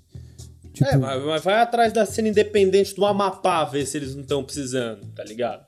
Tipo, 0.72 0.90
É, 0.90 0.96
mas, 0.96 1.42
vai 1.42 1.62
atrás 1.62 1.92
da 1.92 2.04
cena 2.04 2.28
independente 2.28 2.96
do 2.96 3.04
Amapá 3.04 3.64
ver 3.64 3.86
se 3.86 3.96
eles 3.96 4.14
não 4.14 4.22
estão 4.22 4.42
precisando, 4.42 5.00
tá 5.14 5.22
ligado? 5.22 5.64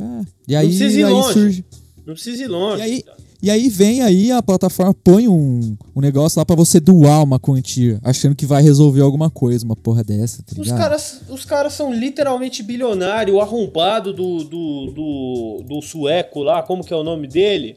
ah, 0.00 0.22
e 0.46 0.54
aí, 0.54 0.68
precisa 0.68 1.00
ir 1.00 1.04
aí 1.04 1.12
longe. 1.12 1.32
surge. 1.32 1.64
Não 2.06 2.14
precisa 2.14 2.42
ir 2.44 2.46
longe. 2.46 2.78
E 2.78 2.82
aí, 2.82 3.02
tá? 3.02 3.16
E 3.42 3.50
aí 3.50 3.68
vem 3.68 4.02
aí 4.02 4.32
a 4.32 4.42
plataforma 4.42 4.92
põe 4.92 5.28
um, 5.28 5.76
um 5.94 6.00
negócio 6.00 6.38
lá 6.38 6.44
pra 6.44 6.56
você 6.56 6.80
doar 6.80 7.22
uma 7.22 7.38
quantia, 7.38 8.00
achando 8.02 8.34
que 8.34 8.46
vai 8.46 8.62
resolver 8.62 9.00
alguma 9.00 9.30
coisa, 9.30 9.64
uma 9.64 9.76
porra 9.76 10.02
dessa, 10.02 10.42
tá 10.42 10.60
Os 10.60 10.72
caras, 10.72 11.20
os 11.28 11.44
caras 11.44 11.72
são 11.72 11.92
literalmente 11.92 12.62
bilionários. 12.62 13.36
O 13.36 13.40
arrombado 13.40 14.12
do, 14.12 14.44
do, 14.44 14.86
do, 14.92 15.64
do 15.66 15.82
sueco 15.82 16.42
lá, 16.42 16.62
como 16.62 16.84
que 16.84 16.92
é 16.92 16.96
o 16.96 17.04
nome 17.04 17.28
dele? 17.28 17.76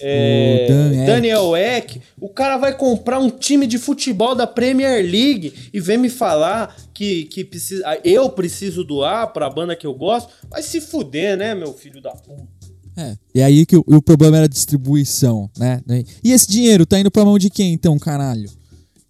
É, 0.00 0.66
Dan. 0.68 1.06
Daniel 1.06 1.56
Eck. 1.56 2.00
O 2.20 2.28
cara 2.28 2.56
vai 2.58 2.76
comprar 2.76 3.18
um 3.18 3.30
time 3.30 3.66
de 3.66 3.78
futebol 3.78 4.34
da 4.34 4.46
Premier 4.46 5.02
League 5.02 5.70
e 5.72 5.80
vem 5.80 5.96
me 5.96 6.10
falar 6.10 6.76
que, 6.92 7.24
que 7.26 7.44
precisa, 7.44 7.98
eu 8.04 8.28
preciso 8.30 8.84
doar 8.84 9.32
pra 9.32 9.48
banda 9.48 9.74
que 9.74 9.86
eu 9.86 9.94
gosto. 9.94 10.32
Vai 10.50 10.62
se 10.62 10.80
fuder, 10.80 11.36
né, 11.36 11.54
meu 11.54 11.72
filho 11.72 12.00
da 12.00 12.10
puta? 12.10 12.55
É. 12.96 13.16
E 13.34 13.42
aí 13.42 13.66
que 13.66 13.76
o, 13.76 13.84
o 13.86 14.00
problema 14.00 14.36
era 14.38 14.46
a 14.46 14.48
distribuição, 14.48 15.50
né? 15.56 15.82
E 16.24 16.32
esse 16.32 16.48
dinheiro 16.48 16.86
tá 16.86 16.98
indo 16.98 17.10
pra 17.10 17.24
mão 17.24 17.38
de 17.38 17.50
quem 17.50 17.72
então, 17.72 17.98
caralho? 17.98 18.50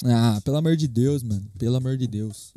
Ah, 0.04 0.40
pelo 0.44 0.56
amor 0.56 0.76
de 0.76 0.88
Deus, 0.88 1.22
mano. 1.22 1.44
Pelo 1.58 1.76
amor 1.76 1.96
de 1.96 2.06
Deus. 2.06 2.52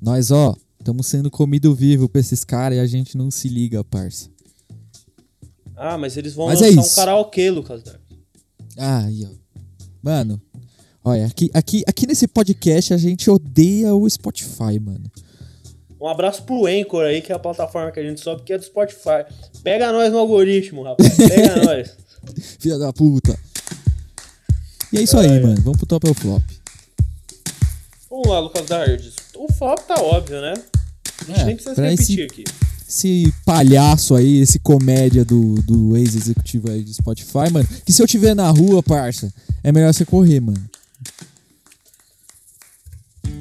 Nós, 0.00 0.30
ó, 0.30 0.54
estamos 0.78 1.06
sendo 1.06 1.30
comido 1.30 1.74
vivo 1.74 2.08
pra 2.08 2.20
esses 2.20 2.44
caras 2.44 2.78
e 2.78 2.80
a 2.80 2.86
gente 2.86 3.16
não 3.16 3.30
se 3.30 3.48
liga, 3.48 3.82
parça. 3.84 4.28
Ah, 5.76 5.96
mas 5.98 6.16
eles 6.16 6.34
vão 6.34 6.46
Mas 6.46 6.60
é 6.62 6.66
lançar 6.66 6.80
um 6.80 6.84
isso. 6.84 6.96
karaokê, 6.96 7.50
Lucas. 7.50 7.82
Dark. 7.82 8.00
Ah, 8.76 9.04
aí, 9.04 9.24
ó. 9.24 9.28
Mano, 10.02 10.40
olha, 11.04 11.26
aqui, 11.26 11.50
aqui, 11.52 11.82
aqui 11.86 12.06
nesse 12.06 12.26
podcast 12.26 12.94
a 12.94 12.96
gente 12.96 13.30
odeia 13.30 13.94
o 13.94 14.08
Spotify, 14.08 14.78
mano. 14.80 15.10
Um 16.06 16.08
abraço 16.08 16.44
pro 16.44 16.66
Anchor 16.66 17.04
aí, 17.04 17.20
que 17.20 17.32
é 17.32 17.34
a 17.34 17.38
plataforma 17.38 17.90
que 17.90 17.98
a 17.98 18.02
gente 18.04 18.20
sobe, 18.20 18.42
que 18.44 18.52
é 18.52 18.58
do 18.58 18.64
Spotify. 18.64 19.24
Pega 19.64 19.90
nós 19.90 20.12
no 20.12 20.18
algoritmo, 20.18 20.84
rapaz. 20.84 21.16
Pega 21.16 21.56
nós. 21.66 21.90
Filha 22.60 22.78
da 22.78 22.92
puta. 22.92 23.36
E 24.92 24.98
é 24.98 25.02
isso 25.02 25.18
aí, 25.18 25.26
ai. 25.28 25.40
mano. 25.40 25.60
Vamos 25.62 25.78
pro 25.78 25.86
top 25.86 26.08
ou 26.08 26.14
flop. 26.14 26.42
Vamos 28.08 28.28
lá, 28.28 28.38
Lucas 28.38 28.66
Dardes. 28.66 29.14
O 29.36 29.52
flop 29.52 29.80
tá 29.80 29.96
óbvio, 30.00 30.40
né? 30.40 30.54
A 31.22 31.24
gente 31.24 31.40
É, 31.40 31.44
nem 31.44 31.56
precisa 31.56 31.74
se 31.74 31.80
repetir 31.82 32.20
esse- 32.20 32.22
aqui. 32.22 32.44
Esse 32.88 33.34
palhaço 33.44 34.14
aí, 34.14 34.38
esse 34.40 34.60
comédia 34.60 35.24
do, 35.24 35.60
do 35.62 35.96
ex-executivo 35.96 36.70
aí 36.70 36.82
do 36.84 36.94
Spotify, 36.94 37.50
mano. 37.52 37.66
Que 37.84 37.92
se 37.92 38.00
eu 38.00 38.06
tiver 38.06 38.32
na 38.32 38.48
rua, 38.48 38.80
parça, 38.80 39.28
é 39.64 39.72
melhor 39.72 39.92
você 39.92 40.04
correr, 40.04 40.38
mano. 40.38 40.64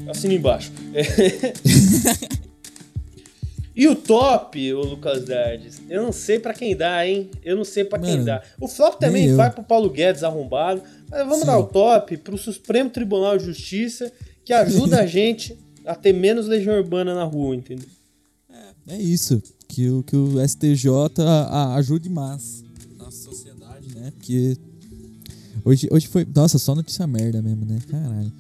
Assina 0.10 0.34
embaixo. 0.34 0.71
É. 3.75 3.81
e 3.81 3.88
o 3.88 3.95
top, 3.95 4.73
o 4.73 4.81
Lucas 4.81 5.25
Dardes, 5.25 5.81
eu 5.89 6.01
não 6.03 6.11
sei 6.11 6.39
pra 6.39 6.53
quem 6.53 6.75
dá, 6.75 7.05
hein? 7.07 7.29
Eu 7.43 7.55
não 7.57 7.63
sei 7.65 7.83
pra 7.83 7.99
quem 7.99 8.23
dá. 8.23 8.41
O 8.59 8.67
flop 8.67 8.99
também 8.99 9.33
vai 9.35 9.51
pro 9.51 9.63
Paulo 9.63 9.89
Guedes 9.89 10.23
arrombado. 10.23 10.81
Mas 11.09 11.19
vamos 11.21 11.39
Sim. 11.39 11.45
dar 11.45 11.57
o 11.59 11.65
top 11.65 12.17
pro 12.17 12.38
Supremo 12.38 12.89
Tribunal 12.89 13.38
de 13.38 13.45
Justiça, 13.45 14.11
que 14.43 14.53
ajuda 14.53 15.01
a 15.01 15.05
gente 15.07 15.57
a 15.85 15.93
ter 15.95 16.13
menos 16.13 16.47
legião 16.47 16.75
urbana 16.75 17.13
na 17.13 17.23
rua, 17.23 17.55
entendeu? 17.55 17.88
É 18.88 18.97
isso. 18.97 19.41
Que 19.67 19.89
o, 19.89 20.03
que 20.03 20.15
o 20.15 20.39
STJ 20.47 20.89
a- 21.25 21.75
ajude 21.75 22.07
mais 22.09 22.63
na 22.97 23.09
sociedade, 23.11 23.88
né? 23.95 24.11
Porque 24.15 24.55
hoje, 25.65 25.88
hoje 25.91 26.07
foi. 26.07 26.25
Nossa, 26.35 26.57
só 26.59 26.73
notícia 26.75 27.05
merda 27.07 27.41
mesmo, 27.41 27.65
né? 27.65 27.79
Caralho. 27.89 28.31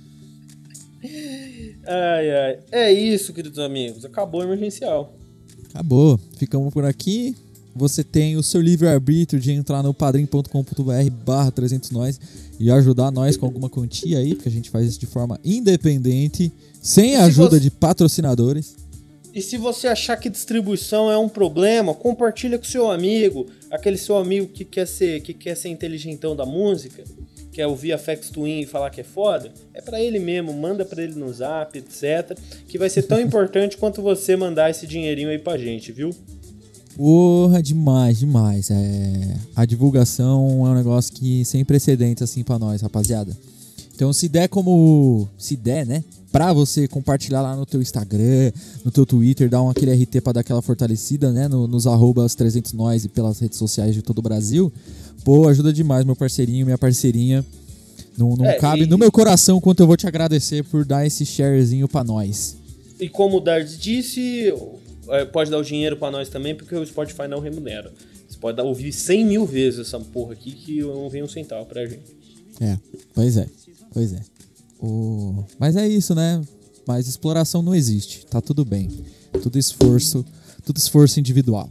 Ai, 1.87 2.31
ai. 2.31 2.59
É 2.71 2.91
isso, 2.91 3.33
queridos 3.33 3.59
amigos. 3.59 4.05
Acabou 4.05 4.41
o 4.41 4.43
emergencial. 4.43 5.13
Acabou. 5.79 6.17
Ficamos 6.37 6.73
por 6.73 6.85
aqui. 6.85 7.35
Você 7.75 8.01
tem 8.01 8.37
o 8.37 8.41
seu 8.43 8.61
livre-arbítrio 8.61 9.41
de 9.41 9.51
entrar 9.51 9.83
no 9.83 9.93
padrim.com.br 9.93 11.09
barra 11.25 11.51
300 11.51 11.91
nós 11.91 12.17
e 12.57 12.71
ajudar 12.71 13.11
nós 13.11 13.35
com 13.35 13.45
alguma 13.45 13.69
quantia 13.69 14.19
aí, 14.19 14.33
porque 14.33 14.47
a 14.47 14.51
gente 14.51 14.69
faz 14.69 14.87
isso 14.87 14.99
de 14.99 15.05
forma 15.05 15.37
independente, 15.43 16.49
sem 16.81 17.17
a 17.17 17.25
ajuda 17.25 17.57
você- 17.57 17.59
de 17.59 17.69
patrocinadores. 17.69 18.75
E 19.33 19.41
se 19.41 19.57
você 19.57 19.87
achar 19.87 20.15
que 20.15 20.29
distribuição 20.29 21.11
é 21.11 21.17
um 21.17 21.27
problema, 21.27 21.93
compartilha 21.93 22.57
com 22.57 22.63
seu 22.63 22.89
amigo, 22.89 23.45
aquele 23.69 23.97
seu 23.97 24.15
amigo 24.15 24.47
que 24.47 24.63
quer 24.63 24.87
ser, 24.87 25.19
que 25.19 25.33
quer 25.33 25.55
ser 25.57 25.67
inteligentão 25.67 26.33
da 26.37 26.45
música, 26.45 27.03
quer 27.55 27.67
ouvir 27.67 27.93
a 27.93 27.97
Fex 27.97 28.29
Twin 28.29 28.59
e 28.59 28.65
falar 28.65 28.89
que 28.89 28.99
é 28.99 29.03
foda, 29.03 29.49
é 29.73 29.79
pra 29.79 30.01
ele 30.01 30.19
mesmo, 30.19 30.51
manda 30.51 30.83
pra 30.83 31.01
ele 31.01 31.15
no 31.15 31.31
Zap, 31.31 31.77
etc, 31.77 32.37
que 32.67 32.77
vai 32.77 32.89
ser 32.89 33.03
tão 33.03 33.17
importante 33.17 33.77
quanto 33.77 34.01
você 34.01 34.35
mandar 34.35 34.69
esse 34.69 34.85
dinheirinho 34.85 35.29
aí 35.29 35.39
pra 35.39 35.57
gente, 35.57 35.89
viu? 35.93 36.09
Porra, 36.97 37.63
demais, 37.63 38.19
demais. 38.19 38.69
É... 38.69 39.37
A 39.55 39.65
divulgação 39.65 40.65
é 40.67 40.69
um 40.69 40.75
negócio 40.75 41.13
que 41.13 41.45
sem 41.45 41.63
precedentes 41.63 42.21
assim 42.21 42.43
pra 42.43 42.59
nós, 42.59 42.81
rapaziada. 42.81 43.35
Então 43.95 44.11
se 44.11 44.27
der 44.27 44.49
como. 44.49 45.29
Se 45.37 45.55
der, 45.55 45.85
né? 45.85 46.03
Pra 46.35 46.51
você 46.51 46.85
compartilhar 46.85 47.41
lá 47.41 47.55
no 47.55 47.65
teu 47.65 47.81
Instagram, 47.81 48.51
no 48.83 48.91
teu 48.91 49.05
Twitter, 49.05 49.49
dar 49.49 49.61
um 49.61 49.69
aquele 49.69 49.93
RT 49.93 50.19
pra 50.19 50.33
dar 50.33 50.41
aquela 50.41 50.61
fortalecida, 50.61 51.31
né? 51.31 51.47
no- 51.47 51.65
nos 51.65 51.87
arrobas 51.87 52.35
300 52.35 52.73
nós 52.73 53.05
e 53.05 53.07
pelas 53.07 53.39
redes 53.39 53.57
sociais 53.57 53.95
de 53.95 54.01
todo 54.01 54.19
o 54.19 54.21
Brasil. 54.21 54.69
Pô, 55.23 55.47
ajuda 55.47 55.71
demais, 55.71 56.03
meu 56.03 56.13
parceirinho, 56.13 56.65
minha 56.65 56.77
parceirinha. 56.77 57.45
Não, 58.17 58.35
não 58.35 58.45
É, 58.45 58.55
cabe 58.55 58.81
e- 58.83 58.85
no 58.85 58.97
meu 58.97 59.09
coração 59.13 59.61
quanto 59.61 59.79
eu 59.81 59.87
vou 59.87 59.95
te 59.95 60.07
agradecer 60.07 60.61
por 60.65 60.83
dar 60.83 61.05
esse 61.07 61.25
sharezinho 61.25 61.87
pra 61.87 62.03
nós. 62.03 62.57
E 62.99 63.07
como 63.07 63.37
o 63.37 63.39
Dardes 63.39 63.79
disse, 63.79 64.53
é, 65.07 65.23
pode 65.23 65.49
dar 65.49 65.57
o 65.59 65.63
dinheiro 65.63 65.95
pra 65.95 66.11
nós 66.11 66.27
também, 66.27 66.53
porque 66.53 66.75
o 66.75 66.85
Spotify 66.85 67.29
não 67.29 67.39
remunera. 67.39 67.93
Você 68.27 68.37
pode 68.37 68.57
dar, 68.57 68.63
ouvir 68.63 68.91
100 68.91 69.23
mil 69.25 69.45
vezes 69.45 69.79
essa 69.87 69.97
porra 70.01 70.33
aqui 70.33 70.51
que 70.51 70.81
não 70.81 71.09
vem 71.09 71.23
um 71.23 71.29
centavo 71.29 71.65
pra 71.65 71.85
gente. 71.85 72.03
É, 72.59 72.77
pois 73.13 73.37
é, 73.37 73.47
pois 73.93 74.11
é. 74.11 74.19
O... 74.79 75.43
Mas 75.59 75.75
é 75.75 75.87
isso, 75.87 76.13
né? 76.13 76.41
Mas 76.87 77.07
exploração 77.07 77.61
não 77.61 77.73
existe, 77.73 78.25
tá 78.25 78.41
tudo 78.41 78.63
bem. 78.63 78.89
Tudo 79.41 79.57
esforço, 79.57 80.25
tudo 80.63 80.77
esforço 80.77 81.19
individual. 81.19 81.69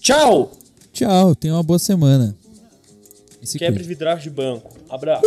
Tchau! 0.00 0.52
Tchau, 0.92 1.34
tenha 1.34 1.54
uma 1.54 1.62
boa 1.62 1.78
semana. 1.78 2.36
Se 3.42 3.58
Quebre 3.58 3.84
cuide. 3.84 4.22
de 4.22 4.30
banco. 4.30 4.76
Abraço. 4.88 5.22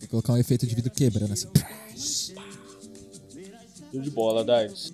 Vou 0.00 0.08
colocar 0.10 0.32
um 0.34 0.36
efeito 0.36 0.66
de 0.66 0.74
vidro 0.74 0.90
quebrando 0.90 1.32
assim. 1.32 1.48
Tudo 3.90 4.02
de 4.02 4.10
bola, 4.10 4.44
Dardes. 4.44 4.92